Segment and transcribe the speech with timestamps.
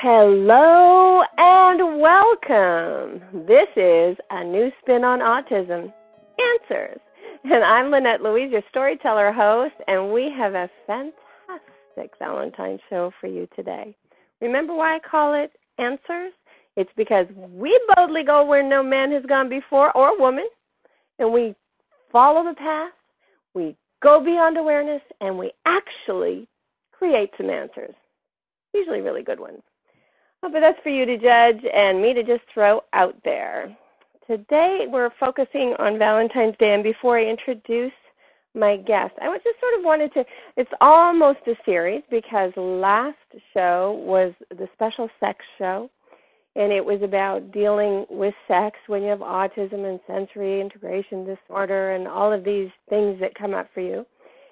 [0.00, 3.20] Hello and welcome.
[3.48, 5.92] This is a new spin on autism
[6.38, 7.00] answers.
[7.42, 13.26] And I'm Lynette Louise, your storyteller host, and we have a fantastic Valentine's show for
[13.26, 13.92] you today.
[14.40, 16.32] Remember why I call it Answers?
[16.76, 20.46] It's because we boldly go where no man has gone before or woman,
[21.18, 21.56] and we
[22.12, 22.92] follow the path,
[23.52, 26.46] we go beyond awareness, and we actually
[26.92, 27.96] create some answers.
[28.72, 29.60] Usually really good ones.
[30.40, 33.76] But that's for you to judge and me to just throw out there.
[34.26, 37.92] Today we're focusing on Valentine's Day, and before I introduce
[38.54, 40.24] my guest, I just sort of wanted to.
[40.56, 43.16] It's almost a series because last
[43.52, 45.90] show was the special sex show,
[46.54, 51.92] and it was about dealing with sex when you have autism and sensory integration disorder
[51.92, 54.06] and all of these things that come up for you.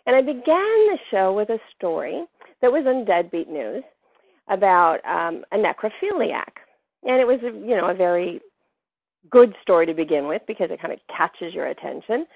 [0.06, 2.24] And I began the show with a story
[2.60, 3.84] that was on Deadbeat News
[4.48, 6.51] about um, a necrophiliac,
[7.02, 8.40] and it was you know a very
[9.30, 12.26] good story to begin with because it kind of catches your attention.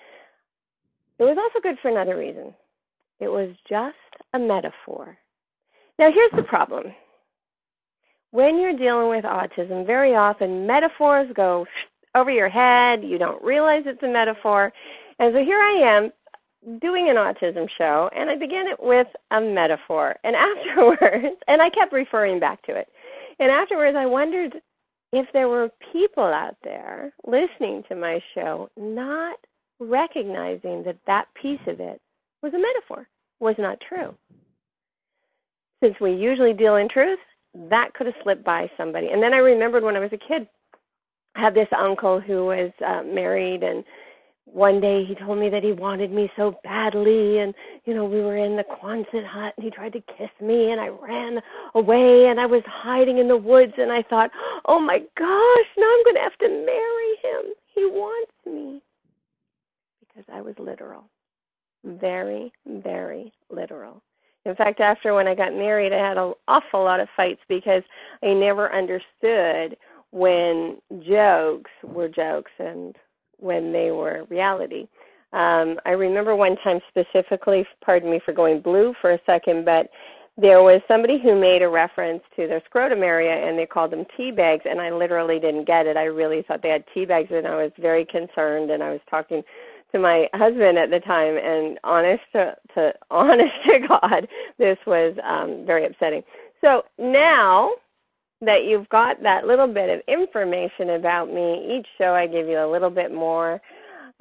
[1.18, 2.54] It was also good for another reason.
[3.20, 3.96] It was just
[4.32, 5.16] a metaphor.
[5.98, 6.92] Now here's the problem.
[8.32, 11.66] When you're dealing with autism, very often metaphors go
[12.14, 13.04] over your head.
[13.04, 14.72] You don't realize it's a metaphor.
[15.18, 16.12] And so here I am
[16.80, 20.16] doing an autism show, and I began it with a metaphor.
[20.24, 22.88] And afterwards, and I kept referring back to it.
[23.38, 24.60] And afterwards, I wondered
[25.12, 29.38] if there were people out there listening to my show not
[29.80, 32.00] recognizing that that piece of it
[32.42, 33.08] was a metaphor,
[33.40, 34.14] was not true.
[35.82, 37.18] Since we usually deal in truth,
[37.54, 39.08] that could have slipped by somebody.
[39.08, 40.46] And then I remembered when I was a kid,
[41.34, 43.82] I had this uncle who was uh, married and
[44.52, 48.20] one day he told me that he wanted me so badly and you know we
[48.20, 51.40] were in the quonset hut and he tried to kiss me and i ran
[51.74, 54.30] away and i was hiding in the woods and i thought
[54.66, 57.52] oh my gosh now i'm going to have to marry him.
[57.74, 58.82] He wants me.
[60.00, 61.04] Because i was literal.
[61.84, 64.02] Very very literal.
[64.44, 67.82] In fact after when i got married i had an awful lot of fights because
[68.22, 69.76] i never understood
[70.12, 72.96] when jokes were jokes and
[73.40, 74.86] when they were reality.
[75.32, 79.90] Um, I remember one time specifically, pardon me for going blue for a second, but
[80.36, 84.06] there was somebody who made a reference to their scrotum area and they called them
[84.16, 85.96] tea bags and I literally didn't get it.
[85.96, 89.00] I really thought they had tea bags and I was very concerned and I was
[89.08, 89.42] talking
[89.92, 94.28] to my husband at the time and honest to, to honest to God,
[94.58, 96.22] this was um very upsetting.
[96.60, 97.72] So now
[98.40, 101.76] that you've got that little bit of information about me.
[101.78, 103.60] Each show I give you a little bit more.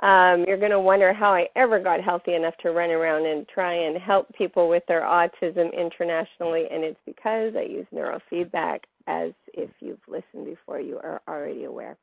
[0.01, 3.47] Um, you're going to wonder how I ever got healthy enough to run around and
[3.47, 9.31] try and help people with their autism internationally, and it's because I use neurofeedback, as
[9.53, 11.97] if you've listened before, you are already aware.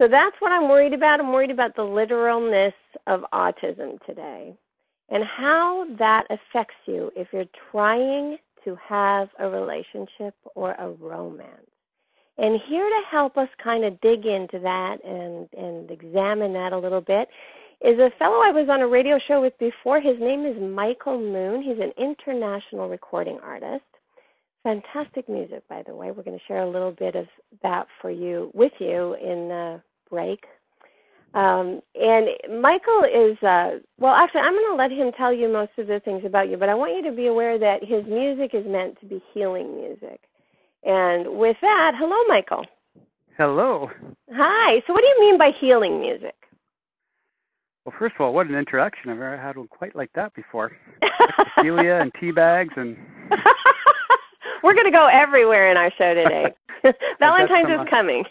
[0.00, 1.20] So that's what I'm worried about.
[1.20, 2.74] I'm worried about the literalness
[3.06, 4.56] of autism today
[5.10, 11.66] and how that affects you if you're trying to have a relationship or a romance.
[12.38, 16.78] And here to help us kind of dig into that and, and examine that a
[16.78, 17.28] little bit
[17.82, 20.00] is a fellow I was on a radio show with before.
[20.00, 21.62] His name is Michael Moon.
[21.62, 23.84] He's an international recording artist.
[24.62, 26.12] Fantastic music, by the way.
[26.12, 27.26] We're going to share a little bit of
[27.62, 30.44] that for you with you in the break
[31.34, 32.28] um, and
[32.60, 36.00] Michael is, uh, well, actually, I'm going to let him tell you most of the
[36.00, 39.00] things about you, but I want you to be aware that his music is meant
[39.00, 40.20] to be healing music.
[40.84, 42.66] And with that, hello, Michael.
[43.38, 43.90] Hello.
[44.34, 44.82] Hi.
[44.86, 46.34] So, what do you mean by healing music?
[47.84, 49.10] Well, first of all, what an introduction.
[49.10, 50.76] I've never had one quite like that before.
[51.60, 52.96] Celia and tea bags and.
[54.62, 56.54] We're going to go everywhere in our show today.
[57.18, 58.24] Valentine's is coming.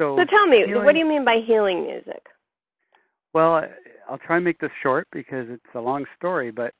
[0.00, 2.24] So, so tell me, healing, what do you mean by healing music?
[3.34, 3.66] Well,
[4.08, 6.72] I'll try and make this short because it's a long story, but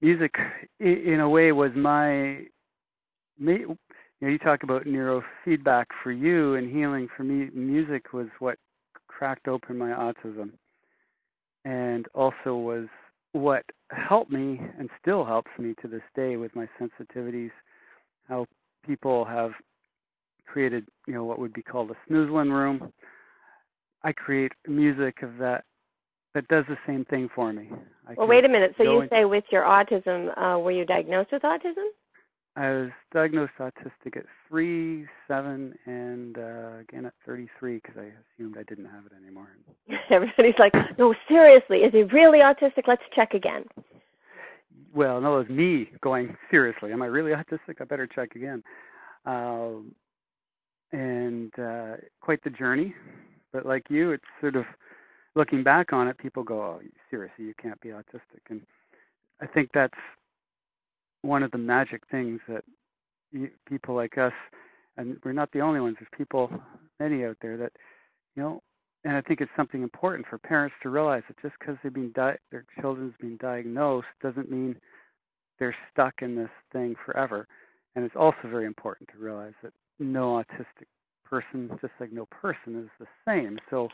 [0.00, 0.32] music,
[0.78, 2.44] in a way, was my.
[3.36, 3.76] You
[4.20, 7.50] know, you talk about neurofeedback for you and healing for me.
[7.52, 8.58] Music was what
[9.08, 10.52] cracked open my autism,
[11.64, 12.86] and also was
[13.32, 17.50] what helped me and still helps me to this day with my sensitivities.
[18.28, 18.46] How
[18.86, 19.50] people have
[20.54, 22.92] created, you know, what would be called a snoezelen room.
[24.04, 25.64] I create music of that
[26.32, 27.68] that does the same thing for me.
[28.08, 28.74] I well, wait a minute.
[28.76, 31.86] So you say with your autism, uh, were you diagnosed with autism?
[32.56, 38.56] I was diagnosed autistic at three, seven, and uh, again at 33 because I assumed
[38.56, 39.48] I didn't have it anymore.
[40.10, 42.86] Everybody's like, "No, seriously, is he really autistic?
[42.86, 43.64] Let's check again."
[44.94, 46.92] well, no, it was me going seriously.
[46.92, 47.80] Am I really autistic?
[47.80, 48.62] I better check again.
[49.26, 49.94] Um,
[50.94, 52.94] and uh, quite the journey.
[53.52, 54.64] But like you, it's sort of
[55.34, 56.16] looking back on it.
[56.18, 56.80] People go, "Oh,
[57.10, 58.62] seriously, you can't be autistic," and
[59.40, 59.94] I think that's
[61.22, 62.64] one of the magic things that
[63.32, 64.32] you, people like us,
[64.96, 65.96] and we're not the only ones.
[65.98, 66.50] There's people,
[67.00, 67.72] many out there that,
[68.36, 68.62] you know,
[69.04, 72.12] and I think it's something important for parents to realize that just because they've been
[72.12, 74.76] di- their children's been diagnosed doesn't mean
[75.58, 77.46] they're stuck in this thing forever.
[77.96, 80.86] And it's also very important to realize that no autistic
[81.24, 83.58] person, just like no person, is the same.
[83.70, 83.88] So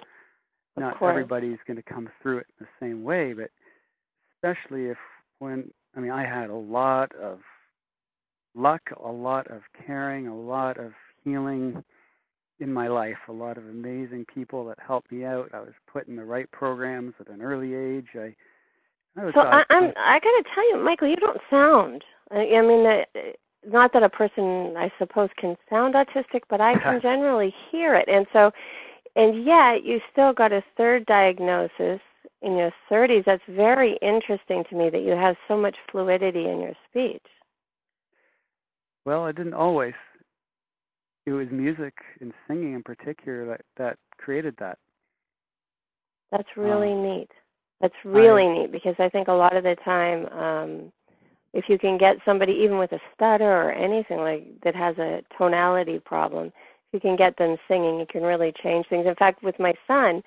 [0.76, 3.50] not everybody's going to come through it in the same way, but
[4.34, 4.98] especially if
[5.38, 7.40] when I mean I had a lot of
[8.54, 10.92] luck, a lot of caring, a lot of
[11.24, 11.82] healing
[12.60, 15.50] in my life, a lot of amazing people that helped me out.
[15.54, 18.08] I was put in the right programs at an early age.
[18.14, 18.34] I,
[19.16, 22.04] I so I, I'm I got to tell you, Michael, you don't sound.
[22.30, 22.84] I, I mean,
[23.66, 28.08] not that a person I suppose can sound autistic, but I can generally hear it,
[28.08, 28.50] and so,
[29.16, 32.00] and yet you still got a third diagnosis
[32.42, 33.24] in your 30s.
[33.24, 37.24] That's very interesting to me that you have so much fluidity in your speech.
[39.04, 39.94] Well, I didn't always
[41.26, 44.78] it was music and singing in particular that that created that.
[46.32, 47.30] That's really um, neat.
[47.80, 50.92] That's really I, neat because I think a lot of the time, um,
[51.52, 55.22] if you can get somebody even with a stutter or anything like that has a
[55.36, 59.06] tonality problem, if you can get them singing, it can really change things.
[59.06, 60.22] In fact, with my son,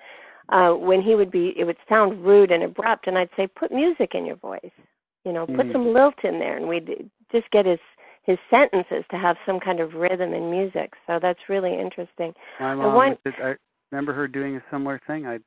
[0.50, 3.72] uh, when he would be, it would sound rude and abrupt, and I'd say, "Put
[3.72, 4.70] music in your voice."
[5.24, 5.72] You know, put mm.
[5.72, 7.80] some lilt in there, and we'd just get his
[8.24, 10.94] his sentences to have some kind of rhythm and music.
[11.06, 12.34] So that's really interesting.
[12.58, 13.56] My mom, I
[13.90, 15.26] remember her doing a similar thing.
[15.26, 15.42] I'd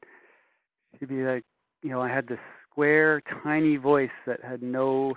[1.00, 1.44] she'd be like,
[1.83, 2.39] you know, I had this
[2.69, 5.15] square, tiny voice that had no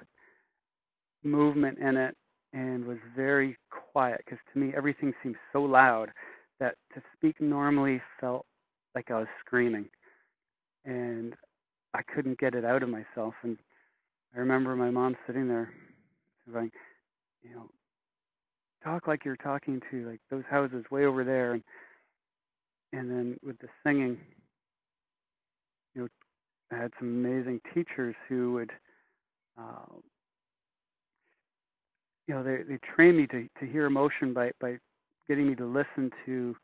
[1.23, 2.17] movement in it
[2.53, 4.23] and was very quiet.
[4.25, 6.11] Because to me, everything seemed so loud
[6.59, 8.47] that to speak normally felt
[8.95, 9.87] like I was screaming,
[10.85, 11.35] and
[11.95, 13.35] I couldn't get it out of myself.
[13.43, 13.57] And
[14.35, 15.73] I remember my mom sitting there,
[16.53, 16.71] going
[17.43, 17.71] you know,
[18.85, 21.63] talk like you're talking to like those houses way over there, and
[22.93, 24.19] and then with the singing,
[25.95, 26.09] you know,
[26.73, 28.73] I had some amazing teachers who would,
[29.59, 29.97] uh,
[32.31, 34.79] you know, they they trained me to to hear emotion by by
[35.27, 36.55] getting me to listen to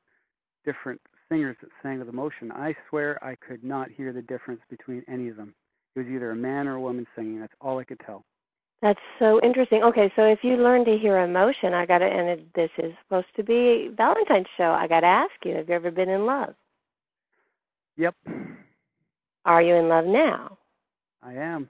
[0.64, 2.52] different singers that sang with emotion.
[2.52, 5.54] I swear I could not hear the difference between any of them.
[5.96, 7.40] It was either a man or a woman singing.
[7.40, 8.24] That's all I could tell.
[8.80, 9.82] That's so interesting.
[9.82, 12.92] Okay, so if you learn to hear emotion, I got to, and it, this is
[13.02, 14.70] supposed to be Valentine's show.
[14.70, 16.54] I got to ask you: Have you ever been in love?
[17.96, 18.14] Yep.
[19.44, 20.58] Are you in love now?
[21.24, 21.68] I am.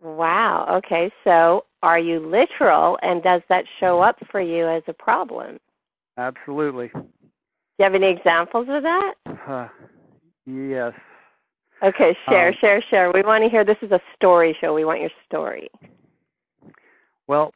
[0.00, 0.66] Wow.
[0.78, 5.58] Okay, so are you literal, and does that show up for you as a problem?
[6.16, 6.88] Absolutely.
[6.88, 7.04] Do
[7.78, 9.14] you have any examples of that?
[9.46, 9.68] Uh,
[10.46, 10.92] yes.
[11.82, 13.12] Okay, share, um, share, share.
[13.12, 13.64] We want to hear.
[13.64, 14.74] This is a story show.
[14.74, 15.70] We want your story.
[17.28, 17.52] Well,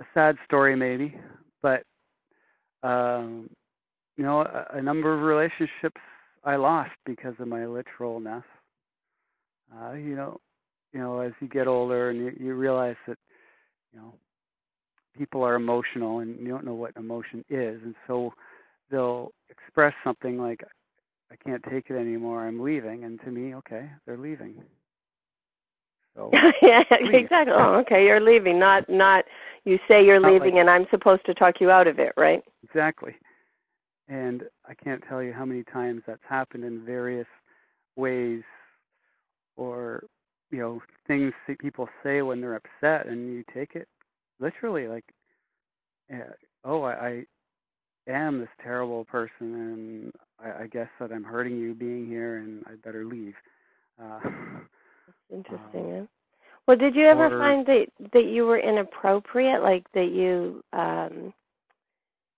[0.00, 1.16] a sad story maybe,
[1.62, 1.82] but
[2.84, 3.50] um,
[4.16, 6.00] you know, a, a number of relationships
[6.44, 8.44] I lost because of my literalness.
[9.74, 10.38] Uh, you know,
[10.92, 13.18] you know, as you get older and you, you realize that,
[13.92, 14.14] you know,
[15.16, 18.32] people are emotional and you don't know what emotion is, and so
[18.90, 20.62] they'll express something like,
[21.30, 22.46] I can't take it anymore.
[22.46, 23.04] I'm leaving.
[23.04, 24.54] And to me, okay, they're leaving.
[26.16, 26.30] So
[26.62, 27.54] yeah, exactly.
[27.56, 28.58] Oh, okay, you're leaving.
[28.58, 29.24] Not not
[29.64, 32.12] you say you're not leaving, like, and I'm supposed to talk you out of it,
[32.16, 32.42] right?
[32.64, 33.14] Exactly.
[34.08, 37.28] And I can't tell you how many times that's happened in various
[37.94, 38.42] ways,
[39.56, 40.04] or
[40.50, 43.88] you know things that people say when they're upset, and you take it
[44.38, 45.04] literally like,
[46.12, 46.32] uh,
[46.64, 47.24] oh, I,
[48.08, 52.38] I am this terrible person, and I, I guess that I'm hurting you being here,
[52.38, 53.34] and I better leave.
[54.02, 54.20] Uh,
[55.30, 56.00] interesting.
[56.00, 56.08] Um,
[56.66, 61.32] Well, did you ever or, find that that you were inappropriate, like that you um,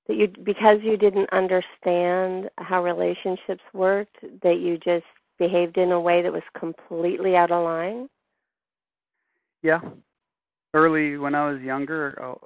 [0.08, 5.04] that you because you didn't understand how relationships worked, that you just
[5.42, 8.08] behaved in a way that was completely out of line?
[9.62, 9.80] Yeah,
[10.72, 12.40] early when I was younger, oh,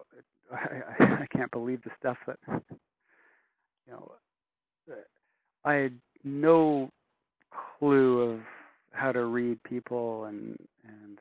[0.51, 4.13] I, I can't believe the stuff that you know
[5.65, 5.93] I had
[6.25, 6.91] no
[7.79, 8.41] clue of
[8.93, 11.19] how to read people and and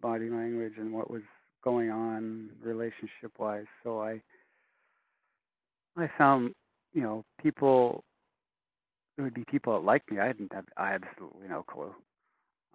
[0.00, 1.22] body language and what was
[1.64, 3.66] going on relationship wise.
[3.82, 4.20] So I
[5.96, 6.54] I found
[6.92, 8.04] you know people
[9.18, 10.18] it would be people that liked me.
[10.18, 11.94] I didn't have I had absolutely no clue.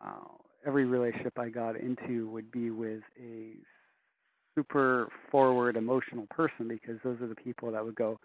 [0.03, 0.27] Uh,
[0.65, 3.53] every relationship I got into would be with a
[4.55, 8.19] super forward emotional person because those are the people that would go,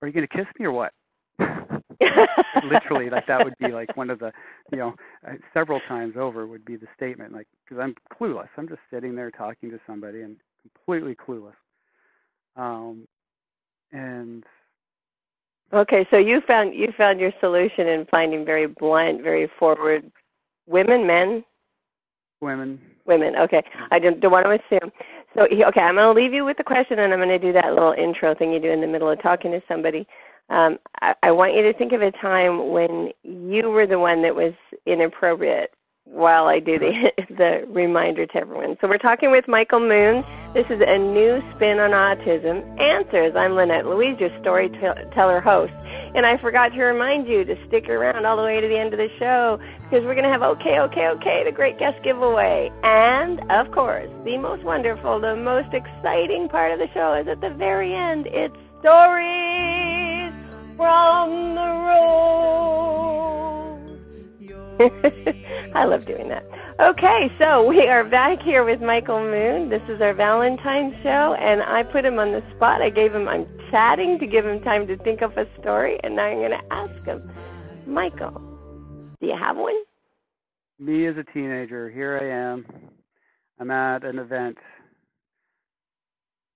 [0.00, 0.92] "Are you going to kiss me or what?"
[2.64, 4.32] Literally, like that would be like one of the,
[4.70, 4.94] you know,
[5.26, 8.48] uh, several times over would be the statement, like because I'm clueless.
[8.56, 11.54] I'm just sitting there talking to somebody and completely clueless.
[12.56, 13.06] Um,
[13.92, 14.44] and
[15.72, 20.10] okay, so you found you found your solution in finding very blunt, very forward
[20.66, 21.44] women, men,
[22.40, 22.80] women.
[23.04, 23.34] Women.
[23.36, 24.92] Okay, I don't, don't want to assume.
[25.34, 27.52] So okay, I'm going to leave you with the question, and I'm going to do
[27.52, 30.06] that little intro thing you do in the middle of talking to somebody.
[30.50, 34.22] Um, I, I want you to think of a time when you were the one
[34.22, 34.52] that was
[34.86, 35.72] inappropriate
[36.04, 38.76] while I do the the reminder to everyone.
[38.80, 40.24] So we're talking with Michael Moon.
[40.54, 42.80] This is a new spin on autism.
[42.80, 43.34] Answers.
[43.34, 45.72] I'm Lynette Louise, your storyteller host.
[46.14, 48.92] And I forgot to remind you to stick around all the way to the end
[48.92, 52.70] of the show because we're going to have OK, OK, OK, the great guest giveaway.
[52.82, 57.40] And, of course, the most wonderful, the most exciting part of the show is at
[57.40, 58.26] the very end.
[58.26, 60.32] It's stories
[60.76, 63.61] from the road.
[65.74, 66.44] I love doing that.
[66.80, 69.68] Okay, so we are back here with Michael Moon.
[69.68, 72.82] This is our Valentine's show, and I put him on the spot.
[72.82, 76.16] I gave him, I'm chatting to give him time to think of a story, and
[76.16, 77.20] now I'm going to ask him,
[77.86, 78.32] Michael,
[79.20, 79.80] do you have one?
[80.78, 82.66] Me as a teenager, here I am.
[83.60, 84.58] I'm at an event,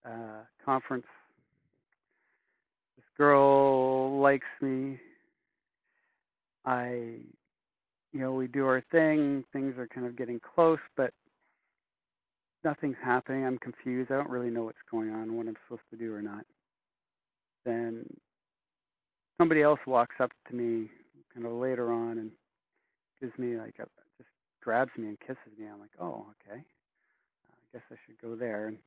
[0.04, 1.06] uh, conference.
[2.96, 4.98] This girl likes me.
[6.64, 7.18] I
[8.16, 11.12] you know, we do our thing, things are kind of getting close, but
[12.64, 13.44] nothing's happening.
[13.44, 14.10] I'm confused.
[14.10, 16.46] I don't really know what's going on, what I'm supposed to do or not.
[17.66, 18.06] Then
[19.36, 20.88] somebody else walks up to me
[21.34, 22.30] kind of later on and
[23.20, 24.30] gives me like a just
[24.62, 25.66] grabs me and kisses me.
[25.66, 26.60] I'm like, oh, okay.
[26.60, 28.68] I guess I should go there.
[28.68, 28.78] And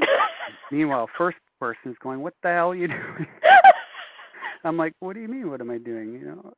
[0.70, 3.26] meanwhile, first person is going, what the hell are you doing?
[4.64, 5.48] I'm like, what do you mean?
[5.48, 6.12] What am I doing?
[6.12, 6.52] You know,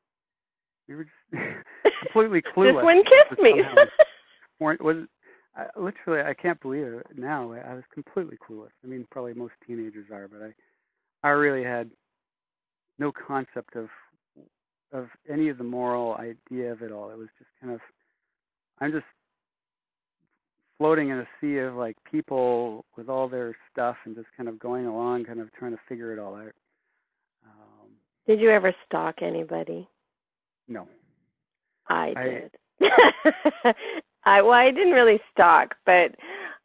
[0.88, 1.45] we were just
[2.02, 2.76] completely clueless.
[2.76, 3.62] This one kissed me.
[4.61, 5.07] weren't was
[5.57, 7.52] I, literally I can't believe it now.
[7.52, 8.71] I was completely clueless.
[8.85, 11.90] I mean, probably most teenagers are, but I I really had
[12.99, 13.88] no concept of
[14.92, 17.11] of any of the moral idea of it all.
[17.11, 17.80] It was just kind of
[18.80, 19.04] I'm just
[20.78, 24.59] floating in a sea of like people with all their stuff and just kind of
[24.59, 26.52] going along, kind of trying to figure it all out.
[27.45, 27.90] Um,
[28.26, 29.88] Did you ever stalk anybody?
[30.68, 30.87] No.
[31.88, 32.50] I did.
[32.80, 33.75] I,
[34.25, 36.14] I well, I didn't really stalk, but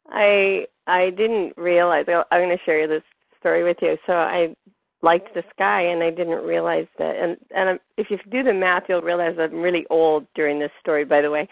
[0.08, 2.06] I I didn't realize.
[2.08, 3.02] I'm going to share this
[3.40, 3.96] story with you.
[4.06, 4.54] So I
[5.02, 7.16] liked this guy, and I didn't realize that.
[7.16, 11.04] And and if you do the math, you'll realize I'm really old during this story.
[11.04, 11.48] By the way,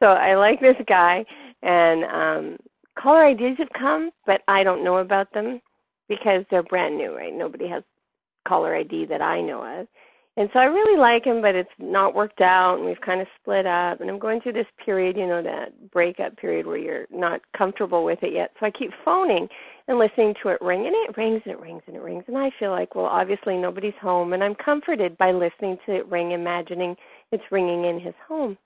[0.00, 1.24] so I like this guy,
[1.62, 2.56] and um
[2.98, 5.60] caller IDs have come, but I don't know about them
[6.08, 7.34] because they're brand new, right?
[7.34, 7.82] Nobody has
[8.46, 9.86] caller ID that I know of.
[10.38, 13.26] And so I really like him, but it's not worked out, and we've kind of
[13.42, 14.00] split up.
[14.00, 18.04] And I'm going through this period, you know, that breakup period where you're not comfortable
[18.04, 18.52] with it yet.
[18.60, 19.48] So I keep phoning
[19.88, 22.22] and listening to it ring, and it rings and it rings and it rings.
[22.28, 26.06] And I feel like, well, obviously nobody's home, and I'm comforted by listening to it
[26.06, 26.96] ring, imagining
[27.32, 28.56] it's ringing in his home.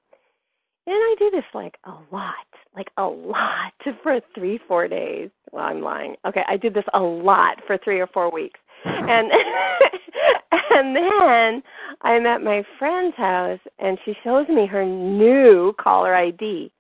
[0.87, 2.35] And I do this like a lot,
[2.77, 5.31] like a lot for three, four days.
[5.53, 6.17] Well, I'm lying.
[6.27, 9.31] Okay, I did this a lot for three or four weeks and
[10.71, 11.63] and then
[12.03, 16.73] I'm at my friend's house and she shows me her new caller ID.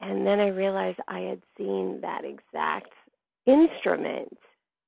[0.00, 2.92] And then I realized I had seen that exact
[3.46, 4.36] instrument,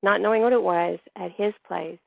[0.03, 1.99] not knowing what it was, at his place,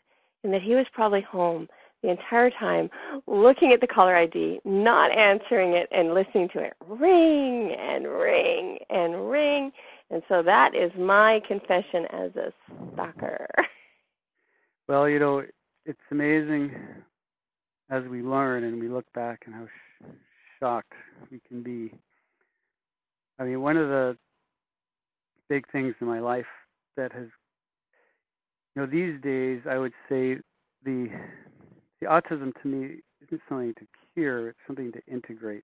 [0.43, 1.67] and that he was probably home
[2.01, 2.89] the entire time
[3.27, 8.77] looking at the caller ID, not answering it, and listening to it ring and ring
[8.89, 9.71] and ring.
[10.09, 12.53] And so that is my confession as a
[12.93, 13.47] stalker.
[14.87, 15.43] Well, you know,
[15.85, 16.73] it's amazing
[17.89, 20.05] as we learn and we look back and how sh-
[20.59, 20.93] shocked
[21.31, 21.93] we can be.
[23.39, 24.17] I mean, one of the
[25.49, 26.45] big things in my life
[26.97, 27.27] that has,
[28.75, 30.37] you know, these days I would say
[30.83, 31.09] the
[32.01, 35.63] the autism to me isn't something to cure; it's something to integrate.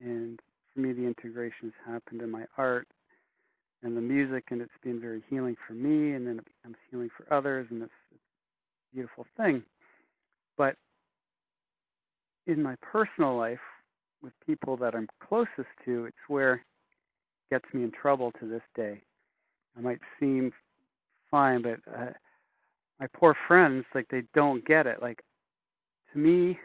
[0.00, 0.40] And
[0.72, 2.86] for me, the integration has happened in my art
[3.84, 7.10] and the music, and it's been very healing for me, and then it becomes healing
[7.16, 8.20] for others, and it's, it's
[8.92, 9.62] a beautiful thing.
[10.56, 10.76] But
[12.46, 13.60] in my personal life,
[14.22, 16.60] with people that I'm closest to, it's where it
[17.50, 19.02] gets me in trouble to this day.
[19.76, 20.50] I might seem
[21.30, 22.12] fine, but uh,
[22.98, 25.02] my poor friends, like they don't get it.
[25.02, 25.20] Like
[26.12, 26.58] to me,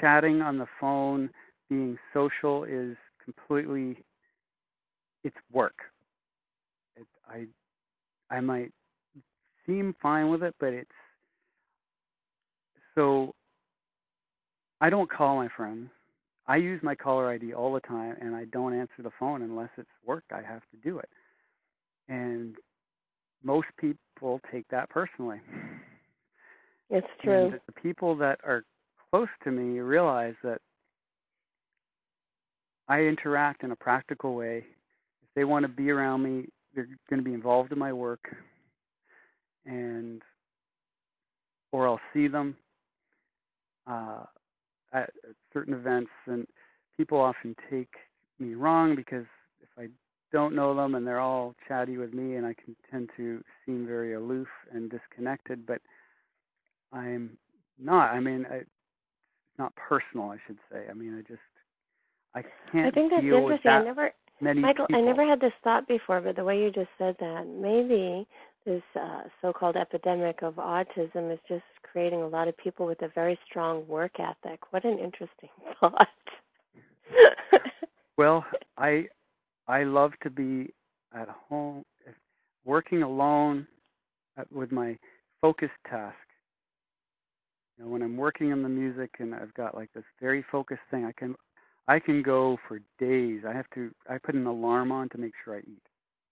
[0.00, 1.30] chatting on the phone,
[1.68, 4.02] being social is completely
[5.22, 5.74] it's work.
[7.28, 7.46] I
[8.30, 8.72] I might
[9.66, 10.90] seem fine with it, but it's
[12.94, 13.34] so
[14.80, 15.90] I don't call my friends.
[16.46, 19.68] I use my caller ID all the time, and I don't answer the phone unless
[19.76, 20.24] it's work.
[20.32, 21.10] I have to do it,
[22.08, 22.56] and
[23.42, 25.40] most people take that personally.
[26.90, 27.50] It's true.
[27.50, 28.64] And the people that are
[29.10, 30.60] close to me realize that
[32.88, 34.64] I interact in a practical way.
[35.22, 38.34] If they want to be around me, they're going to be involved in my work,
[39.66, 40.22] and
[41.72, 42.56] or I'll see them
[43.86, 44.24] uh,
[44.92, 45.10] at
[45.52, 46.10] certain events.
[46.26, 46.46] And
[46.96, 47.92] people often take
[48.38, 49.26] me wrong because
[49.62, 49.88] if I
[50.32, 53.86] don't know them and they're all chatty with me, and I can tend to seem
[53.86, 55.80] very aloof and disconnected, but
[56.92, 57.36] I'm
[57.78, 58.12] not.
[58.12, 58.70] I mean, I, it's
[59.58, 60.84] not personal, I should say.
[60.90, 61.40] I mean, I just
[62.34, 62.86] I can't.
[62.86, 63.70] I think that's interesting.
[63.70, 65.02] I never, many Michael, people.
[65.02, 68.26] I never had this thought before, but the way you just said that, maybe
[68.64, 73.08] this uh, so-called epidemic of autism is just creating a lot of people with a
[73.08, 74.60] very strong work ethic.
[74.70, 75.48] What an interesting
[75.80, 76.08] thought.
[78.16, 78.44] well,
[78.76, 79.08] I
[79.66, 80.72] I love to be
[81.14, 81.84] at home,
[82.64, 83.66] working alone
[84.38, 84.98] uh, with my
[85.40, 86.16] focused task.
[87.76, 90.82] You know, when I'm working on the music and I've got like this very focused
[90.90, 91.34] thing, I can
[91.88, 93.42] I can go for days.
[93.48, 95.82] I have to I put an alarm on to make sure I eat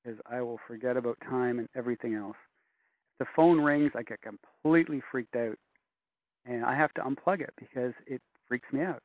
[0.05, 2.37] because I will forget about time and everything else.
[3.19, 5.57] If the phone rings, I get completely freaked out,
[6.45, 9.03] and I have to unplug it because it freaks me out.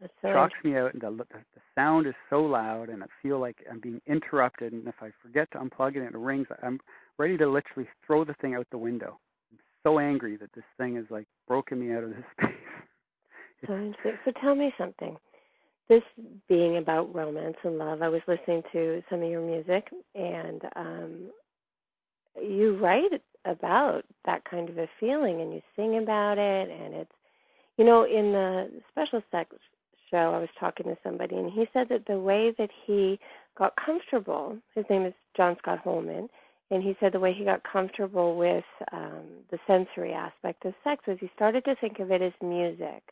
[0.00, 3.06] That's so shocks me out, and the, the the sound is so loud, and I
[3.22, 4.72] feel like I'm being interrupted.
[4.72, 6.80] And if I forget to unplug it and it rings, I'm
[7.18, 9.20] ready to literally throw the thing out the window.
[9.52, 12.52] I'm so angry that this thing has like broken me out of this space.
[13.68, 13.92] So.
[14.24, 15.16] So tell me something.
[15.92, 16.02] This
[16.48, 21.30] being about romance and love, I was listening to some of your music, and um,
[22.42, 27.12] you write about that kind of a feeling, and you sing about it, and it's,
[27.76, 29.54] you know, in the special sex
[30.10, 33.20] show, I was talking to somebody, and he said that the way that he
[33.58, 36.30] got comfortable, his name is John Scott Holman,
[36.70, 41.06] and he said the way he got comfortable with um, the sensory aspect of sex
[41.06, 43.02] was he started to think of it as music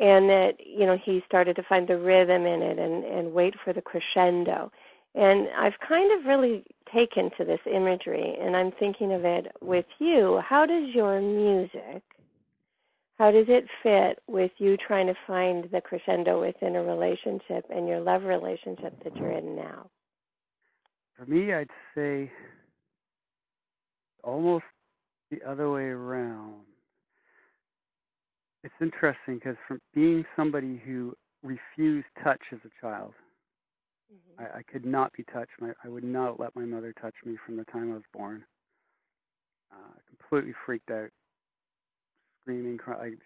[0.00, 3.54] and that you know he started to find the rhythm in it and and wait
[3.64, 4.70] for the crescendo.
[5.14, 9.86] And i've kind of really taken to this imagery and i'm thinking of it with
[9.98, 10.40] you.
[10.46, 12.02] How does your music
[13.16, 17.86] how does it fit with you trying to find the crescendo within a relationship and
[17.86, 19.88] your love relationship that you're in now?
[21.16, 22.30] For me i'd say
[24.24, 24.64] almost
[25.30, 26.64] the other way around
[28.64, 33.12] it's interesting because from being somebody who refused touch as a child,
[34.12, 34.42] mm-hmm.
[34.42, 35.52] I, I could not be touched.
[35.60, 38.42] My, I would not let my mother touch me from the time I was born.
[39.70, 41.10] Uh, completely freaked out,
[42.40, 43.00] screaming, crying.
[43.02, 43.22] I just,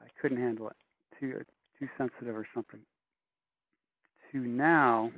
[0.00, 0.76] I couldn't handle it.
[1.18, 1.42] Too
[1.78, 2.80] too sensitive or something.
[4.32, 5.10] To now,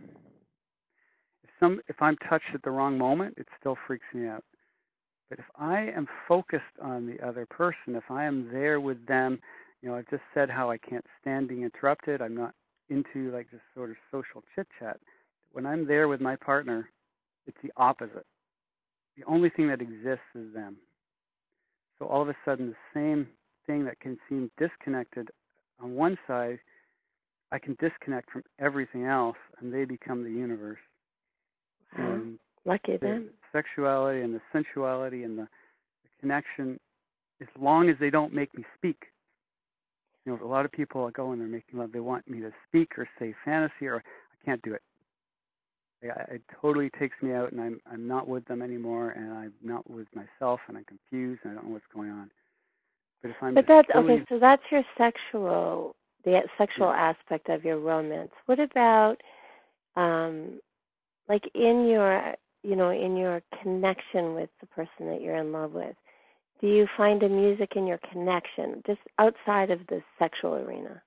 [1.42, 4.44] if some if I'm touched at the wrong moment, it still freaks me out.
[5.28, 9.40] But if I am focused on the other person, if I am there with them,
[9.82, 12.22] you know, I've just said how I can't stand being interrupted.
[12.22, 12.54] I'm not
[12.88, 14.98] into like just sort of social chit chat.
[15.52, 16.88] When I'm there with my partner,
[17.46, 18.26] it's the opposite.
[19.16, 20.76] The only thing that exists is them.
[21.98, 23.28] So all of a sudden, the same
[23.66, 25.30] thing that can seem disconnected
[25.82, 26.58] on one side,
[27.50, 30.78] I can disconnect from everything else, and they become the universe.
[31.96, 32.12] Wow.
[32.12, 32.38] And
[32.68, 36.78] Lucky them sexuality and the sensuality and the, the connection
[37.40, 39.04] as long as they don't make me speak.
[40.24, 42.52] You know, a lot of people go and they're making love, they want me to
[42.68, 44.82] speak or say fantasy, or I can't do it.
[46.02, 49.52] I, it totally takes me out, and I'm I'm not with them anymore, and I'm
[49.64, 52.30] not with myself, and I'm confused, and I don't know what's going on.
[53.20, 54.24] But if I'm but that's okay.
[54.28, 57.14] So that's your sexual, the sexual yeah.
[57.14, 58.30] aspect of your romance.
[58.46, 59.16] What about,
[59.96, 60.60] um,
[61.28, 65.72] like in your you know, in your connection with the person that you're in love
[65.72, 65.94] with?
[66.60, 71.00] Do you find a music in your connection, just outside of the sexual arena?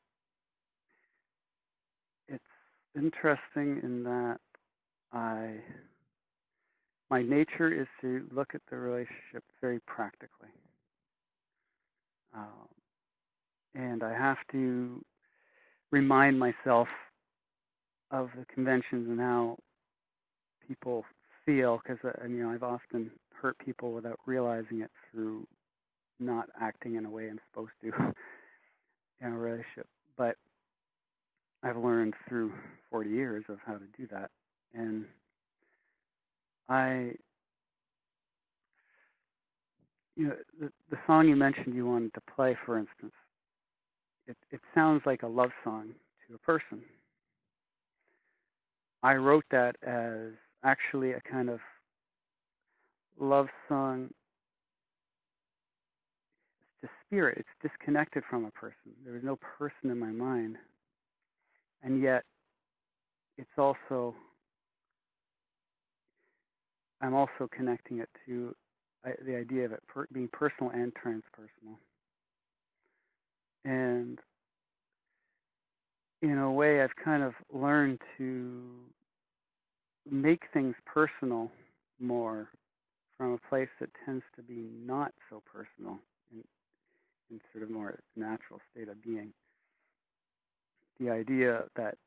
[2.29, 2.43] It's
[2.95, 4.37] interesting in that
[5.11, 5.55] I,
[7.09, 10.49] my nature is to look at the relationship very practically.
[12.33, 12.69] Um,
[13.75, 15.03] and I have to
[15.91, 16.87] remind myself
[18.11, 19.57] of the conventions and how
[20.65, 21.03] people
[21.45, 25.47] feel because uh, you know I've often hurt people without realizing it through
[26.19, 28.13] not acting in a way I'm supposed to.
[29.21, 29.87] in a relationship.
[30.17, 30.35] But
[31.63, 32.51] I've learned through
[32.89, 34.31] 40 years of how to do that,
[34.73, 35.05] and
[36.69, 37.13] I,
[40.15, 43.13] you know, the the song you mentioned you wanted to play, for instance,
[44.27, 45.89] it it sounds like a love song
[46.27, 46.81] to a person.
[49.03, 51.59] I wrote that as actually a kind of
[53.19, 54.09] love song
[56.81, 57.37] to spirit.
[57.39, 58.93] It's disconnected from a person.
[59.05, 60.57] There is no person in my mind.
[61.83, 62.23] And yet,
[63.37, 64.15] it's also,
[67.01, 68.55] I'm also connecting it to
[69.05, 71.77] uh, the idea of it per, being personal and transpersonal.
[73.65, 74.19] And
[76.21, 78.61] in a way, I've kind of learned to
[80.11, 81.49] make things personal
[81.99, 82.49] more
[83.17, 85.97] from a place that tends to be not so personal
[86.31, 86.43] in,
[87.31, 89.31] in sort of more natural state of being.
[90.99, 91.97] The idea that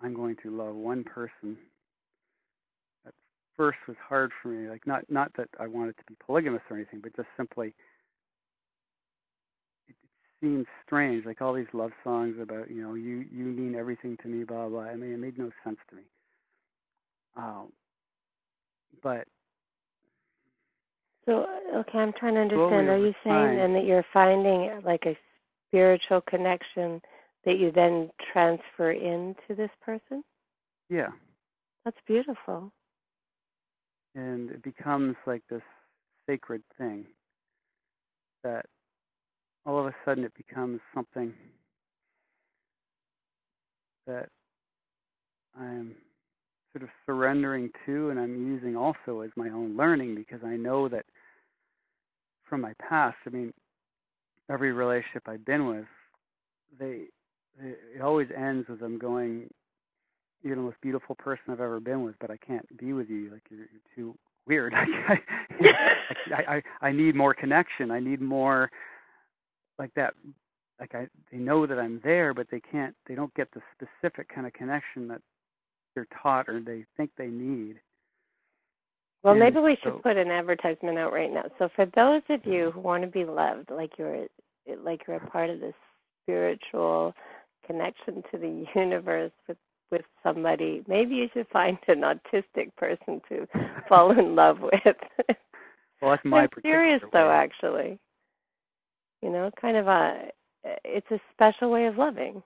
[0.00, 1.56] I'm going to love one person
[3.06, 3.12] at
[3.56, 4.68] first was hard for me.
[4.68, 7.74] Like not not that I wanted to be polygamous or anything, but just simply
[9.88, 9.96] it
[10.40, 14.28] seemed strange, like all these love songs about, you know, you you mean everything to
[14.28, 14.82] me, blah blah.
[14.82, 16.02] I mean, it made no sense to me.
[17.36, 17.72] Um,
[19.02, 19.26] but
[21.24, 22.88] so okay, I'm trying to understand.
[22.88, 25.16] Are you saying then that you're finding like a
[25.68, 27.00] spiritual connection
[27.44, 30.24] that you then transfer into this person?
[30.88, 31.10] Yeah.
[31.84, 32.72] That's beautiful.
[34.14, 35.62] And it becomes like this
[36.28, 37.06] sacred thing
[38.44, 38.66] that
[39.64, 41.32] all of a sudden it becomes something
[44.06, 44.28] that
[45.58, 45.94] I'm
[46.72, 50.88] sort of surrendering to and I'm using also as my own learning because I know
[50.88, 51.04] that
[52.48, 53.52] from my past, I mean,
[54.50, 55.86] every relationship I've been with,
[56.78, 57.04] they,
[57.60, 59.48] they it always ends with them going,
[60.42, 63.30] "You're the most beautiful person I've ever been with, but I can't be with you.
[63.30, 64.74] Like you're, you're too weird.
[64.76, 65.20] I,
[65.60, 67.90] I, I, I need more connection.
[67.90, 68.70] I need more
[69.78, 70.14] like that
[70.80, 74.28] like I they know that I'm there, but they can't they don't get the specific
[74.28, 75.22] kind of connection that
[75.94, 77.76] they're taught or they think they need.
[79.22, 81.44] Well, and maybe we should put an advertisement out right now.
[81.58, 84.26] So for those of you who want to be loved, like you're
[84.82, 85.74] like you're a part of this
[86.22, 87.14] spiritual
[87.66, 89.58] connection to the universe with
[89.92, 93.46] with somebody, maybe you should find an autistic person to
[93.88, 94.96] fall in love with.
[96.00, 97.98] well, that's my I'm serious though, actually.
[99.20, 100.30] You know, kind of a
[100.84, 102.42] it's a special way of loving.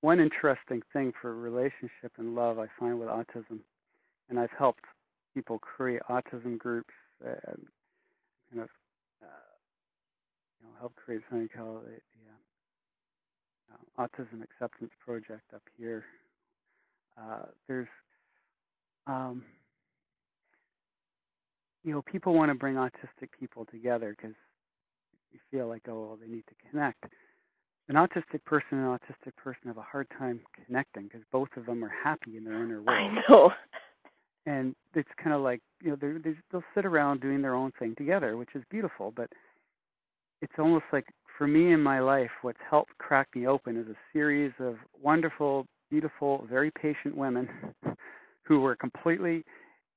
[0.00, 3.58] One interesting thing for relationship and love I find with autism,
[4.28, 4.84] and I've helped
[5.34, 7.34] people create autism groups, uh,
[8.50, 8.68] kind of,
[9.22, 9.48] uh,
[10.60, 16.04] you know, help create something called the, the uh, Autism Acceptance Project up here.
[17.20, 17.88] Uh, there's,
[19.08, 19.44] um,
[21.82, 24.36] you know, people want to bring autistic people together because
[25.32, 27.04] you feel like, oh, well, they need to connect.
[27.88, 31.66] An autistic person and an autistic person have a hard time connecting because both of
[31.66, 32.88] them are happy in their inner world.
[32.88, 33.52] I know.
[34.44, 37.94] And it's kind of like you know they they'll sit around doing their own thing
[37.96, 39.12] together, which is beautiful.
[39.14, 39.30] But
[40.42, 43.96] it's almost like for me in my life, what's helped crack me open is a
[44.12, 47.48] series of wonderful, beautiful, very patient women
[48.42, 49.44] who were completely,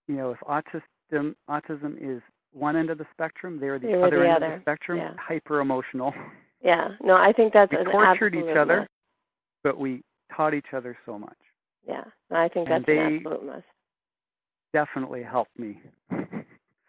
[0.08, 2.22] you know, if autism autism is
[2.54, 4.54] one end of the spectrum, they're the they other the end other.
[4.54, 5.14] of the spectrum, yeah.
[5.18, 6.14] hyper emotional.
[6.64, 8.90] Yeah, no, I think that's we an tortured each other, must.
[9.64, 10.04] but we
[10.36, 11.38] taught each other so much.
[11.88, 13.66] Yeah, I think that's an absolute must.
[14.74, 15.82] Definitely helped me.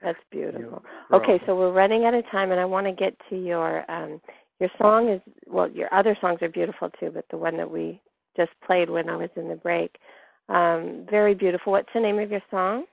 [0.03, 0.83] That's beautiful.
[1.11, 3.89] You okay, so we're running out of time, and I want to get to your
[3.91, 4.21] um,
[4.61, 8.01] your song is well, your other songs are beautiful too, but the one that we
[8.37, 9.97] just played when I was in the break,
[10.49, 11.73] um, very beautiful.
[11.73, 12.85] What's the name of your song?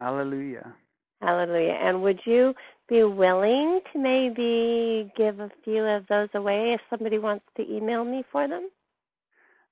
[0.00, 0.74] Hallelujah.
[1.22, 1.78] Hallelujah.
[1.80, 2.52] And would you
[2.88, 8.04] be willing to maybe give a few of those away if somebody wants to email
[8.04, 8.68] me for them?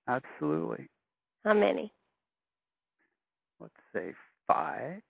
[0.07, 0.89] Absolutely.
[1.45, 1.93] How many?
[3.59, 4.15] Let's say
[4.47, 5.03] five.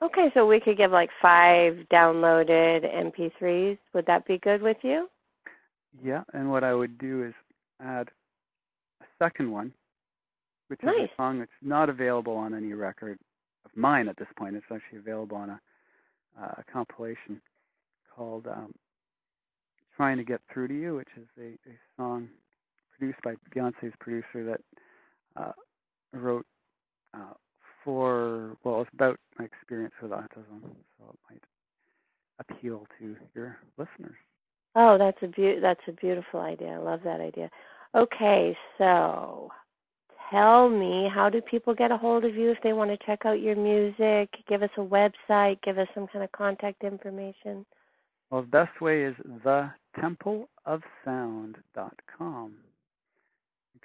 [0.00, 3.78] Okay, so we could give like five downloaded MP3s.
[3.92, 5.08] Would that be good with you?
[6.02, 7.34] Yeah, and what I would do is
[7.82, 8.08] add
[9.00, 9.72] a second one,
[10.68, 10.94] which nice.
[11.00, 13.18] is a song that's not available on any record
[13.64, 14.54] of mine at this point.
[14.54, 15.60] It's actually available on a
[16.40, 17.40] uh, a compilation
[18.14, 18.72] called um,
[19.96, 22.28] "Trying to Get Through to You," which is a, a song
[22.96, 24.60] produced by Beyonce's producer that
[25.36, 25.52] uh,
[26.12, 26.46] wrote
[27.14, 27.34] uh,
[27.84, 30.62] for well, it's about my experience with autism,
[30.98, 31.42] so it might
[32.40, 34.16] appeal to your listeners.
[34.74, 36.68] Oh, that's a be- that's a beautiful idea.
[36.68, 37.50] I love that idea.
[37.94, 39.50] Okay, so
[40.30, 43.24] tell me, how do people get a hold of you if they want to check
[43.24, 44.30] out your music?
[44.48, 47.64] Give us a website, give us some kind of contact information.
[48.30, 49.14] Well, the best way is
[49.44, 52.52] the temple of thetempleofsound.com.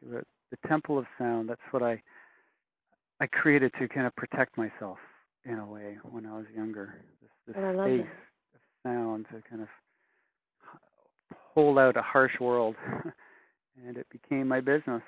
[0.02, 2.02] The, the Temple of Sound, that's what I
[3.22, 4.98] I created to kind of protect myself
[5.46, 6.96] in a way when I was younger.
[7.22, 9.70] This, this oh, space of sound to kind of
[11.54, 12.76] hold out a harsh world.
[13.88, 15.02] and it became my business.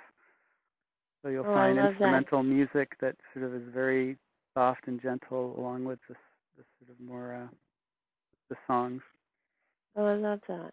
[1.25, 2.49] So you'll oh, find instrumental that.
[2.49, 4.15] music that sort of is very
[4.53, 6.13] soft and gentle, along with the,
[6.55, 7.47] this sort of more uh,
[8.51, 9.01] the songs.
[9.95, 10.69] Oh, I love that.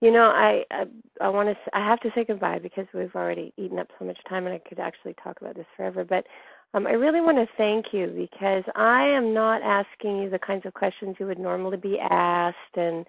[0.00, 0.86] You know, I I,
[1.20, 4.18] I want to I have to say goodbye because we've already eaten up so much
[4.28, 6.04] time, and I could actually talk about this forever.
[6.04, 6.26] But
[6.74, 10.66] um, I really want to thank you because I am not asking you the kinds
[10.66, 13.06] of questions you would normally be asked, and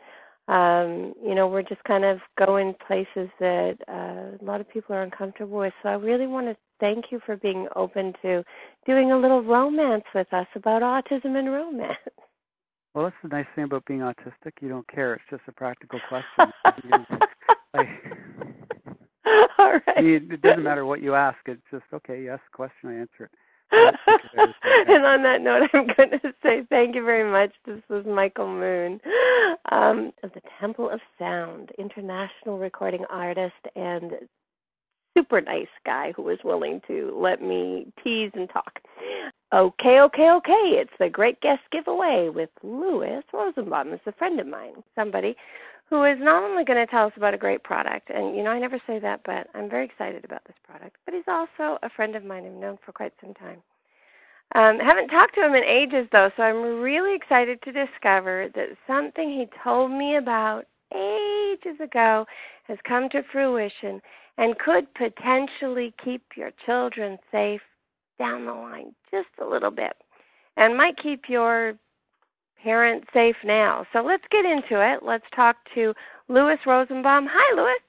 [0.49, 4.95] um, you know, we're just kind of going places that uh, a lot of people
[4.95, 5.73] are uncomfortable with.
[5.83, 8.43] So I really want to thank you for being open to
[8.85, 11.97] doing a little romance with us about autism and romance.
[12.95, 14.53] Well, that's the nice thing about being autistic.
[14.61, 15.13] You don't care.
[15.13, 16.51] It's just a practical question.
[17.73, 17.87] like,
[19.59, 20.03] All right.
[20.03, 21.37] it doesn't matter what you ask.
[21.45, 22.23] It's just okay.
[22.23, 23.31] You ask a question, I answer it.
[23.71, 27.51] and on that note, I'm going to say thank you very much.
[27.65, 28.99] This was Michael Moon
[29.71, 34.13] um, of the Temple of Sound, international recording artist and
[35.15, 38.79] super nice guy who was willing to let me tease and talk.
[39.53, 40.53] Okay, okay, okay.
[40.53, 43.93] It's the Great Guest Giveaway with Louis Rosenbaum.
[43.93, 45.35] It's a friend of mine, somebody
[45.89, 48.51] who is not only going to tell us about a great product, and you know,
[48.51, 51.89] I never say that, but I'm very excited about this product, but he's also a
[51.89, 53.61] friend of mine I've known for quite some time.
[54.55, 58.69] Um, haven't talked to him in ages though, so I'm really excited to discover that
[58.87, 62.25] something he told me about ages ago
[62.67, 64.01] has come to fruition
[64.39, 67.61] and could potentially keep your children safe
[68.17, 69.93] down the line just a little bit
[70.57, 71.75] and might keep your
[72.63, 73.85] parent safe now.
[73.93, 75.03] So let's get into it.
[75.03, 75.93] Let's talk to
[76.27, 77.27] Louis Rosenbaum.
[77.31, 77.79] Hi, Louis.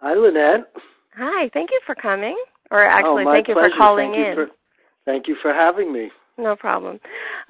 [0.00, 0.72] Hi, Lynette.
[1.16, 2.36] Hi, thank you for coming.
[2.70, 4.30] Or actually, oh, thank you for calling thank in.
[4.30, 4.50] You for,
[5.04, 6.10] thank you for having me.
[6.38, 6.98] No problem.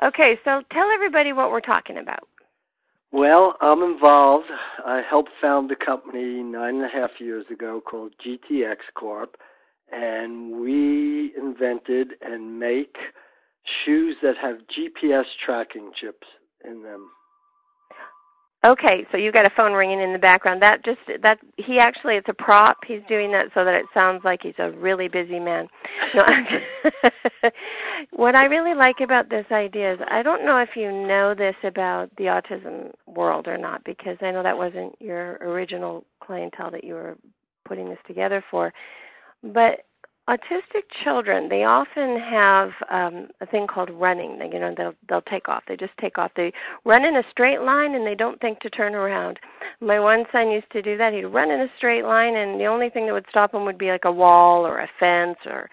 [0.03, 2.29] Okay, so tell everybody what we're talking about.
[3.13, 4.47] Well, I'm involved.
[4.85, 9.37] I helped found the company nine and a half years ago called GTX Corp,
[9.93, 12.97] and we invented and make
[13.85, 16.27] shoes that have GPS tracking chips
[16.65, 17.09] in them.
[18.65, 20.63] Okay, so you got a phone ringing in the background.
[20.63, 22.79] That just that he actually it's a prop.
[22.87, 25.67] He's doing that so that it sounds like he's a really busy man.
[26.15, 26.23] No,
[28.13, 31.57] what I really like about this idea is I don't know if you know this
[31.65, 36.85] about the autism world or not because I know that wasn't your original clientele that
[36.85, 37.17] you were
[37.67, 38.73] putting this together for.
[39.43, 39.87] But
[40.29, 45.49] autistic children they often have um a thing called running you know they'll they'll take
[45.49, 46.31] off they just take off.
[46.37, 46.53] They
[46.85, 49.39] run in a straight line and they don't think to turn around.
[49.81, 51.13] My one son used to do that.
[51.13, 53.79] He'd run in a straight line and the only thing that would stop him would
[53.79, 55.69] be like a wall or a fence or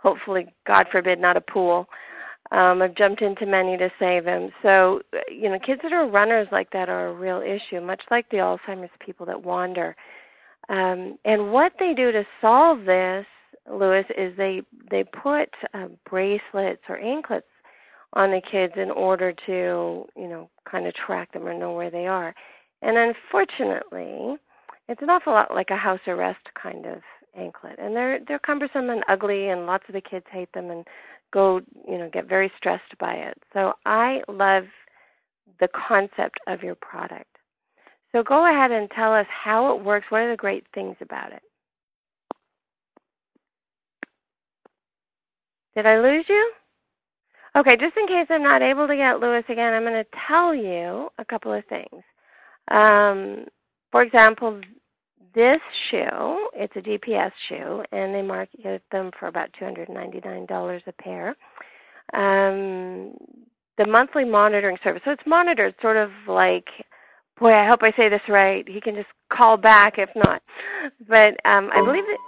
[0.00, 1.88] hopefully god forbid not a pool.
[2.52, 4.50] Um i've jumped into many to save him.
[4.62, 8.28] So you know kids that are runners like that are a real issue much like
[8.28, 9.96] the alzheimer's people that wander.
[10.68, 13.26] Um and what they do to solve this
[13.70, 17.46] Louis, is they they put uh, bracelets or anklets
[18.12, 21.90] on the kids in order to you know kind of track them or know where
[21.90, 22.34] they are.
[22.82, 24.36] And unfortunately,
[24.88, 27.00] it's an awful lot like a house arrest kind of
[27.36, 30.86] anklet, and they're they're cumbersome and ugly, and lots of the kids hate them and
[31.32, 33.38] go you know get very stressed by it.
[33.52, 34.64] So I love
[35.60, 37.26] the concept of your product.
[38.12, 40.06] So go ahead and tell us how it works.
[40.08, 41.42] What are the great things about it?
[45.76, 46.52] Did I lose you?
[47.56, 50.54] Okay, just in case I'm not able to get Louis again, I'm going to tell
[50.54, 52.02] you a couple of things.
[52.70, 53.46] Um,
[53.92, 54.60] for example,
[55.34, 55.60] this
[55.90, 61.36] shoe, it's a GPS shoe, and they market them for about $299 a pair.
[62.12, 63.16] Um,
[63.78, 66.66] the monthly monitoring service, so it's monitored sort of like,
[67.38, 68.68] boy, I hope I say this right.
[68.68, 70.42] He can just call back if not.
[71.08, 72.18] But um, I believe that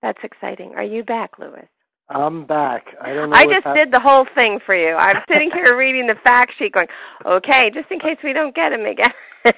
[0.00, 0.74] that's exciting.
[0.74, 1.68] Are you back, Louis?
[2.10, 2.86] I'm back.
[3.00, 3.36] I don't know.
[3.36, 4.94] I just did the whole thing for you.
[4.96, 6.86] I'm sitting here reading the fact sheet, going,
[7.26, 9.12] "Okay, just in case we don't get him again."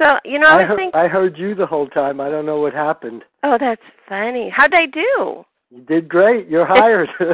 [0.00, 1.00] so you know, I, I was heard, thinking.
[1.00, 2.18] I heard you the whole time.
[2.20, 3.24] I don't know what happened.
[3.42, 4.48] Oh, that's funny.
[4.48, 5.44] How'd I do?
[5.70, 6.48] You did great.
[6.48, 7.10] You're hired.
[7.20, 7.26] so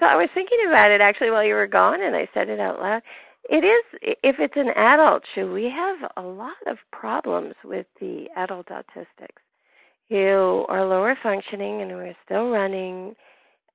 [0.00, 2.80] I was thinking about it actually while you were gone, and I said it out
[2.80, 3.02] loud.
[3.50, 3.84] it is
[4.22, 9.45] if it's an adult shoe, we have a lot of problems with the adult autistics
[10.08, 13.14] who are lower functioning and who are still running.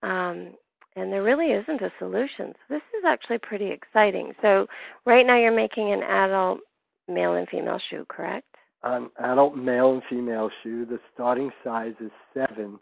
[0.04, 0.54] Um,
[0.96, 2.54] and there really isn't a solution.
[2.54, 4.34] So this is actually pretty exciting.
[4.41, 4.67] So
[5.06, 6.60] right now you're making an adult
[7.08, 8.48] male and female shoe, correct?
[8.84, 10.86] An adult male and female shoe.
[10.86, 12.80] The starting size is seven,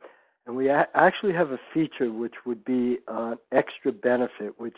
[0.48, 4.78] and we a- actually have a feature which would be an extra benefit, which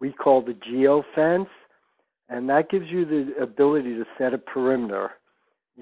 [0.00, 1.48] we call the geo fence,
[2.28, 5.12] and that gives you the ability to set a perimeter.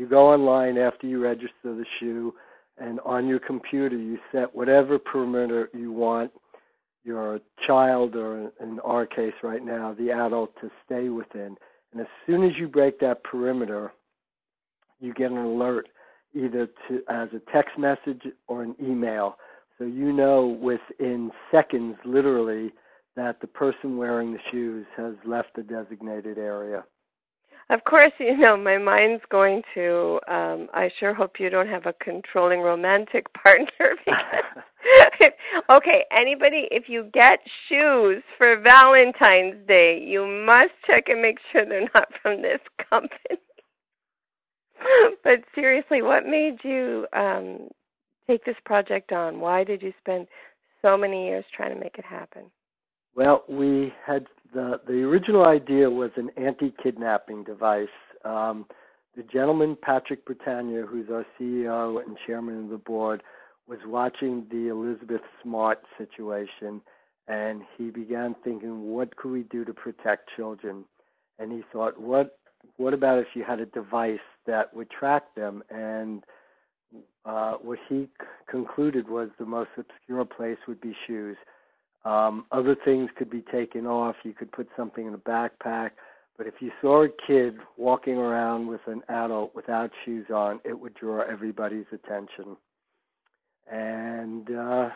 [0.01, 2.33] You go online after you register the shoe,
[2.79, 6.33] and on your computer you set whatever perimeter you want
[7.05, 11.55] your child, or in our case right now, the adult, to stay within.
[11.93, 13.93] And as soon as you break that perimeter,
[15.01, 15.91] you get an alert
[16.33, 19.37] either to as a text message or an email.
[19.77, 22.73] So you know within seconds, literally,
[23.17, 26.85] that the person wearing the shoes has left the designated area.
[27.71, 31.87] Of course, you know, my mind's going to, um, I sure hope you don't have
[31.87, 33.97] a controlling romantic partner.
[34.83, 35.33] Because,
[35.71, 41.67] okay, anybody, if you get shoes for Valentine's Day, you must check and make sure
[41.67, 43.39] they're not from this company.
[45.23, 47.69] but seriously, what made you um,
[48.27, 49.39] take this project on?
[49.39, 50.27] Why did you spend
[50.81, 52.45] so many years trying to make it happen?
[53.15, 57.89] Well, we had the the original idea was an anti-kidnapping device.
[58.25, 58.67] Um,
[59.17, 63.23] the gentleman Patrick Bertagna, who's our CEO and chairman of the board,
[63.69, 66.81] was watching the Elizabeth Smart situation,
[67.29, 70.85] and he began thinking, what could we do to protect children?
[71.39, 72.39] And he thought, what
[72.77, 75.63] what about if you had a device that would track them?
[75.71, 76.25] And
[77.25, 81.37] uh, what he c- concluded was the most obscure place would be shoes.
[82.05, 84.17] Um, other things could be taken off.
[84.25, 85.91] You could put something in a backpack.
[86.39, 90.79] But if you saw a kid walking around with an adult without shoes on, it
[90.79, 92.57] would draw everybody's attention.
[93.71, 94.89] And uh,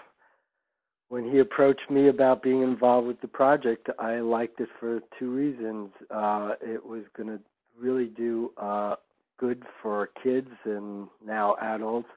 [1.09, 5.31] when he approached me about being involved with the project, I liked it for two
[5.31, 5.91] reasons.
[6.11, 7.39] Uh, it was going to
[7.79, 8.97] really do uh,
[9.39, 12.09] good for kids and now adults,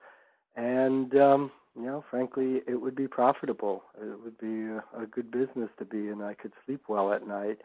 [0.55, 3.83] and um, you know, frankly, it would be profitable.
[4.01, 6.21] It would be a, a good business to be in.
[6.21, 7.59] I could sleep well at night.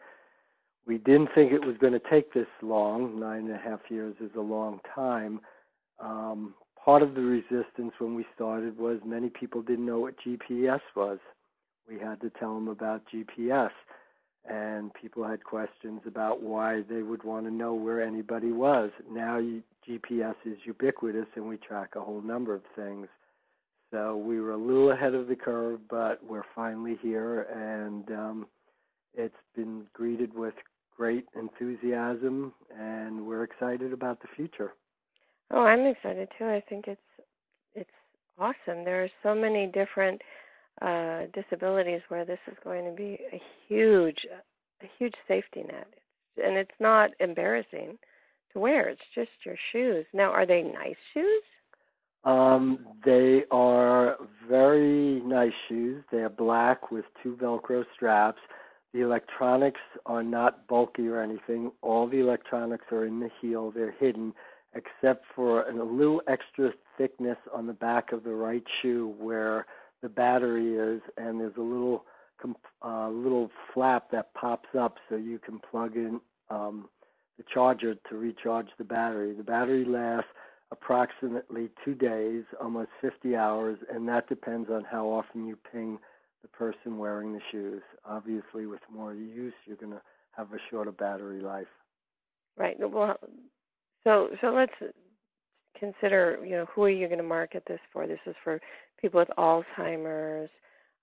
[0.85, 3.19] We didn't think it was going to take this long.
[3.19, 5.39] Nine and a half years is a long time.
[5.99, 10.81] Um, part of the resistance when we started was many people didn't know what GPS
[10.95, 11.19] was.
[11.89, 13.71] We had to tell them about GPS,
[14.49, 18.91] and people had questions about why they would want to know where anybody was.
[19.09, 23.07] Now you, GPS is ubiquitous, and we track a whole number of things.
[23.93, 28.47] So we were a little ahead of the curve, but we're finally here, and um,
[29.13, 30.55] it's been greeted with
[30.97, 34.73] great enthusiasm, and we're excited about the future.
[35.51, 36.45] Oh, I'm excited too.
[36.45, 37.01] I think it's
[37.75, 37.89] it's
[38.39, 38.83] awesome.
[38.83, 40.19] There are so many different
[40.81, 44.25] uh, disabilities where this is going to be a huge
[44.81, 45.87] a huge safety net,
[46.43, 47.99] and it's not embarrassing
[48.53, 48.89] to wear.
[48.89, 50.07] It's just your shoes.
[50.13, 51.43] Now, are they nice shoes?
[52.23, 56.03] Um, they are very nice shoes.
[56.11, 58.39] They are black with two Velcro straps.
[58.93, 61.71] The electronics are not bulky or anything.
[61.81, 63.71] All the electronics are in the heel.
[63.71, 64.33] They're hidden,
[64.73, 69.65] except for a little extra thickness on the back of the right shoe where
[70.01, 72.05] the battery is, and there's a little
[72.83, 76.89] uh, little flap that pops up so you can plug in um,
[77.37, 79.33] the charger to recharge the battery.
[79.33, 80.29] The battery lasts
[80.73, 85.99] approximately two days, almost 50 hours, and that depends on how often you ping
[86.41, 87.83] the person wearing the shoes.
[88.05, 91.67] Obviously, with more use, you're going to have a shorter battery life.
[92.57, 92.75] Right.
[92.79, 93.17] Well,
[94.03, 94.73] so so let's
[95.79, 96.39] consider.
[96.43, 98.07] You know, who are you going to market this for?
[98.07, 98.59] This is for
[98.99, 100.49] people with Alzheimer's.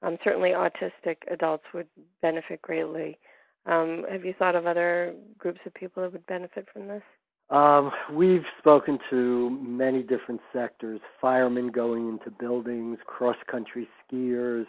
[0.02, 1.88] Um, certainly, autistic adults would
[2.22, 3.18] benefit greatly.
[3.66, 7.02] Um, have you thought of other groups of people that would benefit from this?
[7.50, 14.66] Um, we've spoken to many different sectors firemen going into buildings, cross country skiers,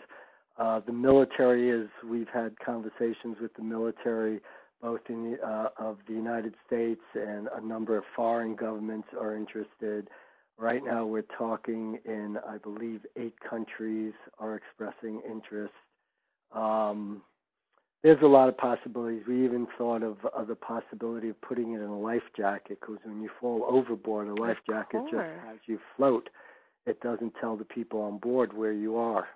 [0.58, 4.42] uh, the military, as we've had conversations with the military,
[4.82, 9.36] both in the, uh, of the United States and a number of foreign governments are
[9.36, 10.10] interested.
[10.58, 15.74] Right now, we're talking in, I believe, eight countries are expressing interest.
[16.52, 17.22] Um,
[18.04, 19.24] there's a lot of possibilities.
[19.28, 22.98] We even thought of, of the possibility of putting it in a life jacket because
[23.04, 26.30] when you fall overboard, a life jacket just has you float.
[26.88, 29.28] It doesn't tell the people on board where you are.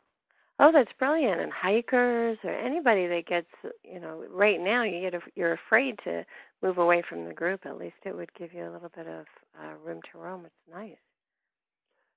[0.57, 1.41] Oh, that's brilliant!
[1.41, 3.49] And hikers or anybody that gets,
[3.84, 6.26] you know, right now you get a, you're afraid to
[6.63, 7.66] move away from the group.
[7.66, 9.26] At least it would give you a little bit of
[9.61, 10.45] uh, room to roam.
[10.45, 10.95] It's nice.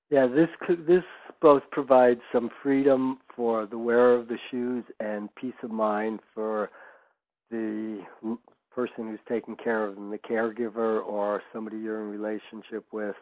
[0.09, 0.49] Yeah, this
[0.87, 1.03] this
[1.41, 6.69] both provides some freedom for the wearer of the shoes and peace of mind for
[7.51, 8.03] the
[8.73, 13.15] person who's taking care of them, the caregiver or somebody you're in relationship with.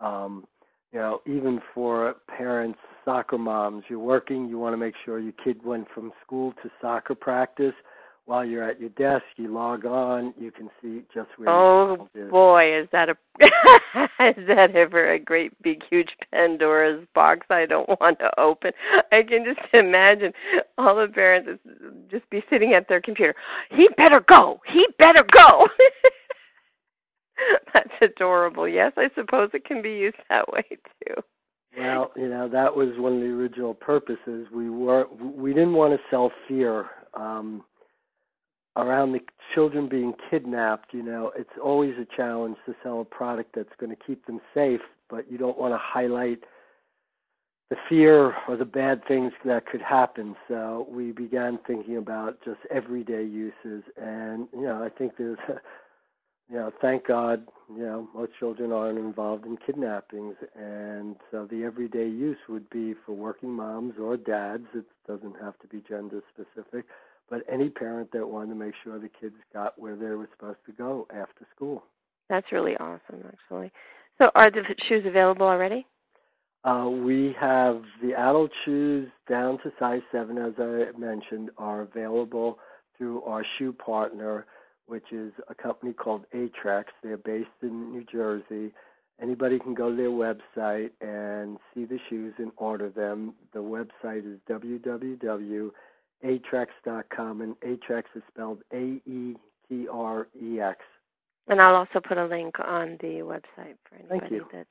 [0.00, 0.46] Um,
[0.92, 5.32] you know, even for parents, soccer moms, you're working, you want to make sure your
[5.44, 7.74] kid went from school to soccer practice.
[8.26, 11.50] While you're at your desk, you log on, you can see just where.
[11.50, 13.16] Oh boy, is that a
[14.24, 18.72] is that ever a great big huge Pandora's box I don't want to open?
[19.12, 20.32] I can just imagine
[20.78, 21.60] all the parents
[22.10, 23.34] just be sitting at their computer.
[23.70, 24.58] He better go.
[24.66, 25.68] He better go.
[27.74, 28.66] That's adorable.
[28.66, 31.14] Yes, I suppose it can be used that way too.
[31.76, 34.46] Well, you know that was one of the original purposes.
[34.50, 37.64] We were we didn't want to sell fear um,
[38.76, 39.20] around the
[39.54, 40.92] children being kidnapped.
[40.92, 44.40] You know, it's always a challenge to sell a product that's going to keep them
[44.52, 46.40] safe, but you don't want to highlight
[47.70, 50.36] the fear or the bad things that could happen.
[50.48, 55.38] So we began thinking about just everyday uses, and you know, I think there's
[56.50, 61.64] you know, thank God, you know, most children aren't involved in kidnappings, and so the
[61.64, 64.66] everyday use would be for working moms or dads.
[64.74, 66.84] It doesn't have to be gender specific,
[67.30, 70.58] but any parent that wanted to make sure the kids got where they were supposed
[70.66, 71.84] to go after school.
[72.28, 73.70] That's really awesome, actually.
[74.18, 75.86] So, are the shoes available already?
[76.64, 82.58] Uh, we have the adult shoes down to size seven, as I mentioned, are available
[82.96, 84.46] through our shoe partner
[84.86, 86.84] which is a company called Aetrex.
[87.02, 88.72] They're based in New Jersey.
[89.20, 93.34] Anybody can go to their website and see the shoes and order them.
[93.52, 94.40] The website is
[96.24, 99.36] www.aetrex.com, and Aetrex is spelled A E
[99.68, 100.80] T R E X.
[101.48, 104.66] And I'll also put a link on the website for anybody that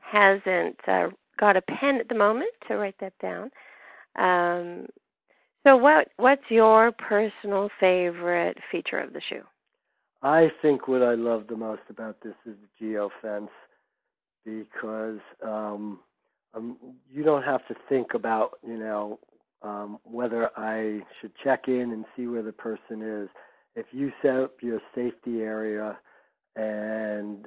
[0.00, 3.50] hasn't uh, got a pen at the moment to write that down.
[4.16, 4.86] Um,
[5.64, 9.42] so what what's your personal favorite feature of the shoe?
[10.22, 13.50] I think what I love the most about this is the geo fence
[14.44, 16.00] because um,
[16.54, 16.76] um,
[17.12, 19.20] you don't have to think about you know
[19.62, 23.28] um, whether I should check in and see where the person is.
[23.74, 25.98] If you set up your safety area
[26.56, 27.46] and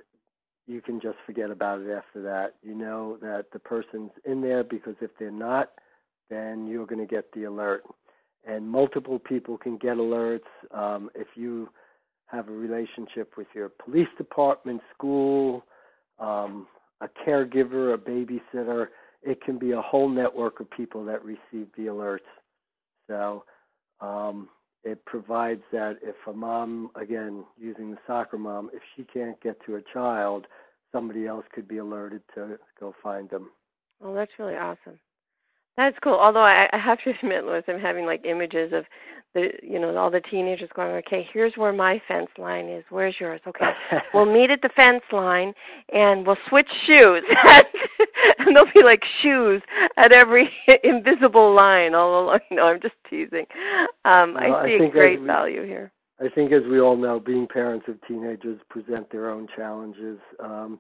[0.68, 2.56] you can just forget about it after that.
[2.62, 5.72] You know that the person's in there because if they're not,
[6.30, 7.84] then you're going to get the alert
[8.46, 10.40] and multiple people can get alerts.
[10.72, 11.70] Um, if you
[12.28, 15.66] have a relationship with your police department, school,
[16.20, 16.68] um,
[17.02, 18.88] a caregiver, a babysitter,
[19.24, 22.20] it can be a whole network of people that receive the alerts.
[23.08, 23.44] So
[24.00, 24.50] um,
[24.84, 29.58] it provides that if a mom, again, using the soccer mom, if she can't get
[29.66, 30.48] to a child,
[30.92, 33.52] somebody else could be alerted to go find them.
[34.00, 35.00] Well, that's really awesome.
[35.78, 36.14] That's cool.
[36.14, 38.86] Although I, I have to admit, Louis, I'm having like images of
[39.34, 42.84] the, you know, all the teenagers going, okay, here's where my fence line is.
[42.90, 43.40] Where's yours?
[43.48, 43.72] Okay,
[44.14, 45.54] we'll meet at the fence line
[45.94, 47.24] and we'll switch shoes.
[48.40, 49.62] and there'll be like shoes
[49.98, 50.50] at every
[50.84, 52.40] invisible line all along.
[52.52, 53.46] No, I'm just teasing.
[54.04, 55.92] Um, well, I see I a great we, value here.
[56.20, 60.20] I think, as we all know, being parents of teenagers present their own challenges.
[60.40, 60.80] Um,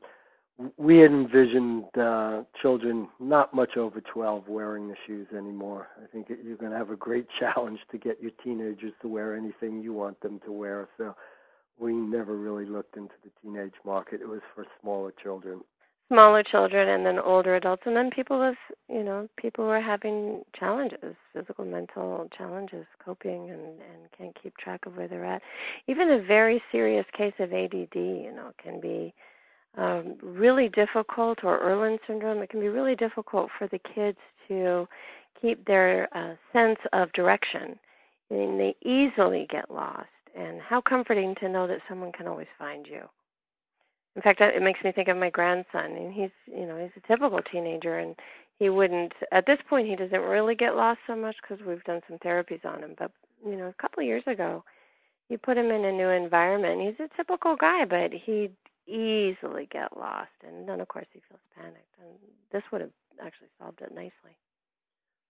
[0.77, 5.87] we had envisioned uh, children not much over 12 wearing the shoes anymore.
[6.01, 9.35] I think you're going to have a great challenge to get your teenagers to wear
[9.35, 10.87] anything you want them to wear.
[10.97, 11.15] So
[11.79, 14.21] we never really looked into the teenage market.
[14.21, 15.61] It was for smaller children.
[16.09, 18.57] Smaller children and then older adults, and then people with,
[18.89, 24.57] you know, people who are having challenges, physical, mental challenges, coping, and and can't keep
[24.57, 25.41] track of where they're at.
[25.87, 29.13] Even a very serious case of ADD, you know, can be
[29.77, 34.17] um, really difficult, or Irlen syndrome, it can be really difficult for the kids
[34.47, 34.87] to
[35.41, 37.79] keep their uh, sense of direction.
[38.29, 40.07] And they easily get lost.
[40.37, 43.01] And how comforting to know that someone can always find you.
[44.15, 47.07] In fact, it makes me think of my grandson, and he's, you know, he's a
[47.07, 48.15] typical teenager, and
[48.59, 49.13] he wouldn't.
[49.31, 52.65] At this point, he doesn't really get lost so much because we've done some therapies
[52.65, 52.95] on him.
[52.97, 53.11] But
[53.45, 54.63] you know, a couple of years ago,
[55.29, 56.81] you put him in a new environment.
[56.81, 58.51] He's a typical guy, but he
[58.91, 60.29] easily get lost.
[60.45, 61.95] And then, of course, he feels panicked.
[61.99, 62.11] And
[62.51, 62.91] this would have
[63.23, 64.37] actually solved it nicely.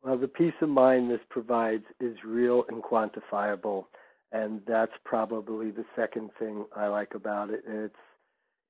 [0.03, 3.85] Well, the peace of mind this provides is real and quantifiable,
[4.31, 7.63] and that's probably the second thing I like about it.
[7.67, 7.95] It's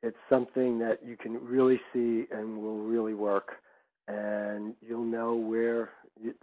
[0.03, 3.51] it's something that you can really see and will really work,
[4.07, 5.91] and you'll know where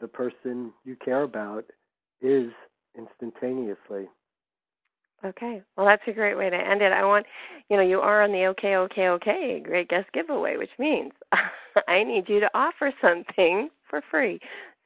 [0.00, 1.64] the person person you care about
[2.20, 2.50] is
[2.96, 4.08] instantaneously.
[5.24, 5.62] Okay.
[5.76, 6.92] Well, that's a great way to end it.
[6.92, 7.26] I want,
[7.68, 11.12] you know, you are on the OK, OK, OK, great guest giveaway, which means
[11.88, 14.38] I need you to offer something for free.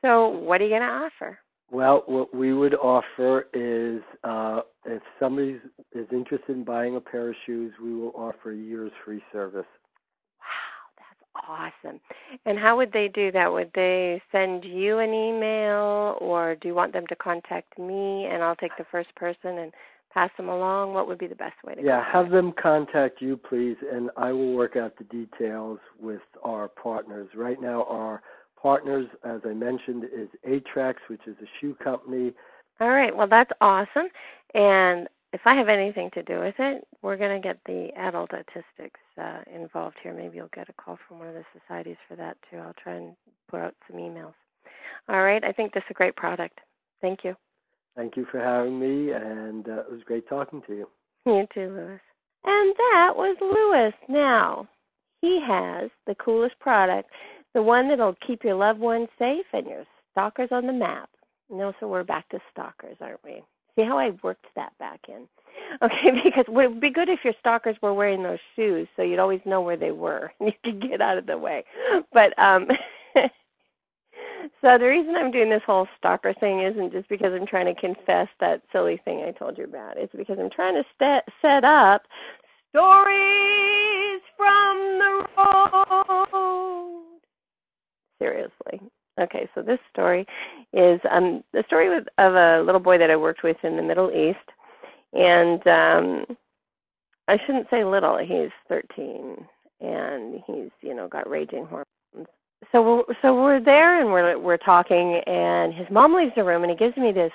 [0.03, 1.39] So, what are you going to offer?
[1.71, 5.59] Well, what we would offer is uh, if somebody
[5.93, 9.65] is interested in buying a pair of shoes, we will offer a year's free service.
[10.39, 12.01] Wow, that's awesome.
[12.45, 13.51] And how would they do that?
[13.51, 18.43] Would they send you an email or do you want them to contact me and
[18.43, 19.73] I'll take the first person and
[20.13, 20.95] pass them along?
[20.95, 24.33] What would be the best way to Yeah, have them contact you, please, and I
[24.33, 27.29] will work out the details with our partners.
[27.35, 28.23] Right now, our
[28.61, 32.33] partners, as I mentioned, is Aetrex, which is a shoe company.
[32.81, 33.15] All right.
[33.15, 34.09] Well, that's awesome.
[34.55, 38.31] And if I have anything to do with it, we're going to get the adult
[38.31, 40.13] autistics uh, involved here.
[40.13, 42.59] Maybe you'll get a call from one of the societies for that too.
[42.59, 43.17] I'll try and
[43.49, 44.35] put out some emails.
[45.09, 45.43] All right.
[45.43, 46.61] I think this is a great product.
[47.01, 47.35] Thank you.
[47.97, 50.89] Thank you for having me, and uh, it was great talking to you.
[51.27, 52.01] You too, Louis.
[52.45, 53.93] And that was Louis.
[54.09, 54.67] Now,
[55.21, 57.11] he has the coolest product
[57.55, 61.11] the one that'll keep your loved ones safe and your stalkers on the map.
[61.51, 63.43] No, so we're back to stalkers, aren't we?
[63.77, 65.29] See how I worked that back in?
[65.81, 69.19] Okay, because it would be good if your stalkers were wearing those shoes so you'd
[69.19, 71.65] always know where they were and you could get out of the way.
[72.13, 72.69] But um
[74.63, 77.81] so the reason I'm doing this whole stalker thing isn't just because I'm trying to
[77.81, 79.99] confess that silly thing I told you about.
[79.99, 82.07] It's because I'm trying to st- set up
[82.71, 87.21] stories from the road
[88.21, 88.81] seriously.
[89.21, 90.27] Okay, so this story
[90.73, 93.83] is um, the story with, of a little boy that I worked with in the
[93.83, 94.39] Middle East,
[95.13, 96.25] and um,
[97.29, 98.17] I shouldn't say little.
[98.17, 99.37] He's 13,
[99.81, 101.87] and he's you know got raging hormones.
[102.71, 106.63] So we're so we're there and we're we're talking, and his mom leaves the room,
[106.63, 107.33] and he gives me this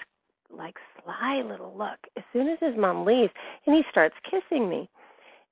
[0.50, 3.34] like sly little look as soon as his mom leaves,
[3.66, 4.90] and he starts kissing me.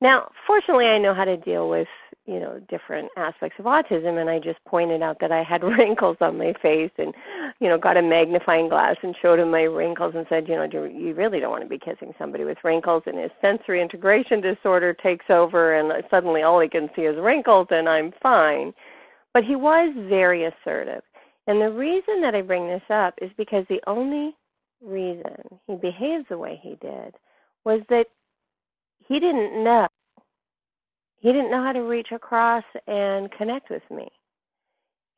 [0.02, 1.88] Now, fortunately, I know how to deal with
[2.26, 6.18] you know different aspects of autism and i just pointed out that i had wrinkles
[6.22, 7.14] on my face and
[7.60, 10.64] you know got a magnifying glass and showed him my wrinkles and said you know
[10.64, 14.94] you really don't want to be kissing somebody with wrinkles and his sensory integration disorder
[14.94, 18.74] takes over and suddenly all he can see is wrinkles and i'm fine
[19.36, 21.04] but he was very assertive
[21.46, 24.36] and the reason that i bring this up is because the only
[24.82, 27.14] reason he behaved the way he did
[27.66, 28.08] was that
[29.08, 29.88] he didn't know
[31.20, 34.08] he didn't know how to reach across and connect with me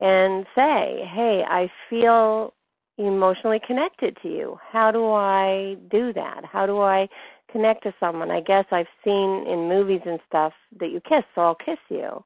[0.00, 2.54] and say, hey, I feel
[2.96, 4.58] emotionally connected to you.
[4.70, 6.44] How do I do that?
[6.44, 7.08] How do I
[7.50, 8.30] connect to someone?
[8.30, 12.24] I guess I've seen in movies and stuff that you kiss, so I'll kiss you.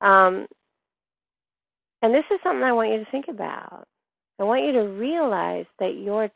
[0.00, 0.46] Um,
[2.02, 3.86] and this is something I want you to think about.
[4.38, 6.30] I want you to realize that your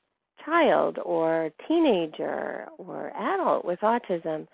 [0.45, 4.49] child or teenager or adult with autism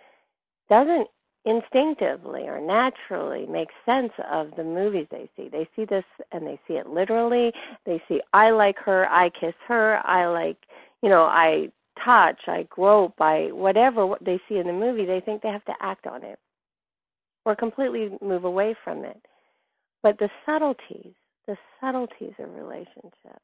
[0.68, 1.08] doesn't
[1.44, 5.48] instinctively or naturally make sense of the movies they see.
[5.48, 7.52] They see this and they see it literally.
[7.86, 10.58] They see I like her, I kiss her, I like,
[11.02, 11.70] you know, I
[12.04, 15.64] touch, I grope, I whatever what they see in the movie, they think they have
[15.66, 16.38] to act on it
[17.46, 19.20] or completely move away from it.
[20.02, 21.14] But the subtleties,
[21.46, 23.40] the subtleties of relationship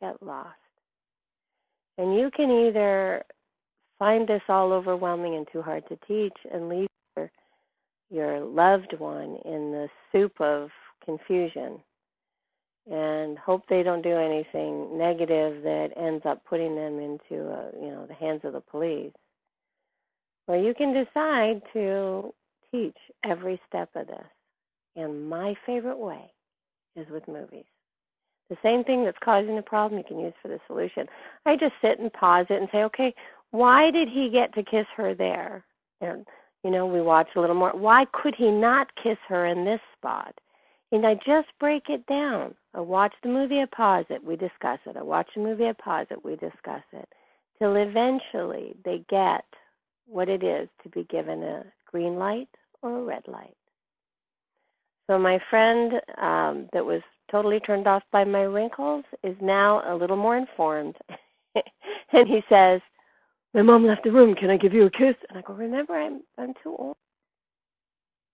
[0.00, 0.56] get lost.
[1.98, 3.24] And you can either
[3.98, 6.88] find this all overwhelming and too hard to teach and leave
[8.10, 10.70] your loved one in the soup of
[11.04, 11.78] confusion
[12.90, 17.88] and hope they don't do anything negative that ends up putting them into uh, you
[17.88, 19.12] know the hands of the police
[20.48, 22.34] or you can decide to
[22.72, 24.26] teach every step of this
[24.96, 26.32] and my favorite way
[26.96, 27.64] is with movies
[28.48, 31.06] the same thing that's causing the problem you can use for the solution
[31.46, 33.14] i just sit and pause it and say okay
[33.50, 35.64] why did he get to kiss her there
[36.00, 36.26] and
[36.62, 37.70] you know, we watch a little more.
[37.70, 40.34] Why could he not kiss her in this spot?
[40.92, 42.54] And I just break it down.
[42.74, 44.96] I watch the movie, I pause it, we discuss it.
[44.96, 47.08] I watch the movie, I pause it, we discuss it.
[47.58, 49.44] Till eventually they get
[50.06, 52.48] what it is to be given a green light
[52.82, 53.56] or a red light.
[55.10, 57.02] So my friend um, that was
[57.32, 60.94] totally turned off by my wrinkles is now a little more informed.
[62.12, 62.80] and he says,
[63.52, 64.36] my mom left the room.
[64.36, 65.16] Can I give you a kiss?
[65.28, 66.96] And I go, remember, I'm I'm too old.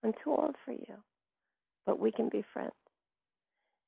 [0.03, 0.93] I'm too old for you,
[1.87, 2.71] but we can be friends.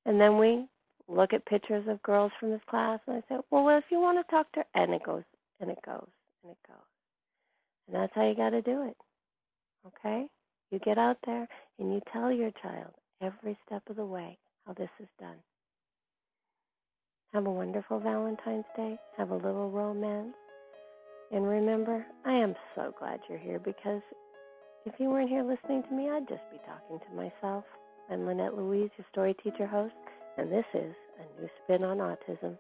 [0.08, 0.66] And then we
[1.08, 4.18] look at pictures of girls from his class, and I say, well, if you want
[4.18, 5.22] to talk to her, and it goes,
[5.60, 6.08] and it goes,
[6.42, 6.78] and it goes.
[7.86, 8.98] And that's how you got to do it.
[9.86, 10.26] Okay?
[10.72, 11.48] You get out there
[11.80, 12.92] and you tell your child
[13.22, 15.38] every step of the way how this is done.
[17.34, 18.98] Have a wonderful Valentine's Day.
[19.18, 20.36] Have a little romance.
[21.32, 24.02] And remember, I am so glad you're here because
[24.86, 27.64] if you weren't here listening to me, I'd just be talking to myself.
[28.10, 29.94] I'm Lynette Louise, your story teacher host,
[30.38, 32.58] and this is A New Spin on Autism.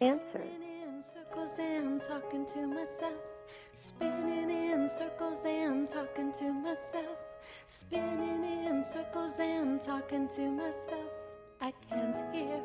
[0.00, 0.50] Answers.
[0.60, 3.14] in circles and talking to myself.
[3.72, 7.23] Spinning in circles and talking to myself.
[7.66, 11.10] Spinning in circles and talking to myself.
[11.60, 12.62] I can't hear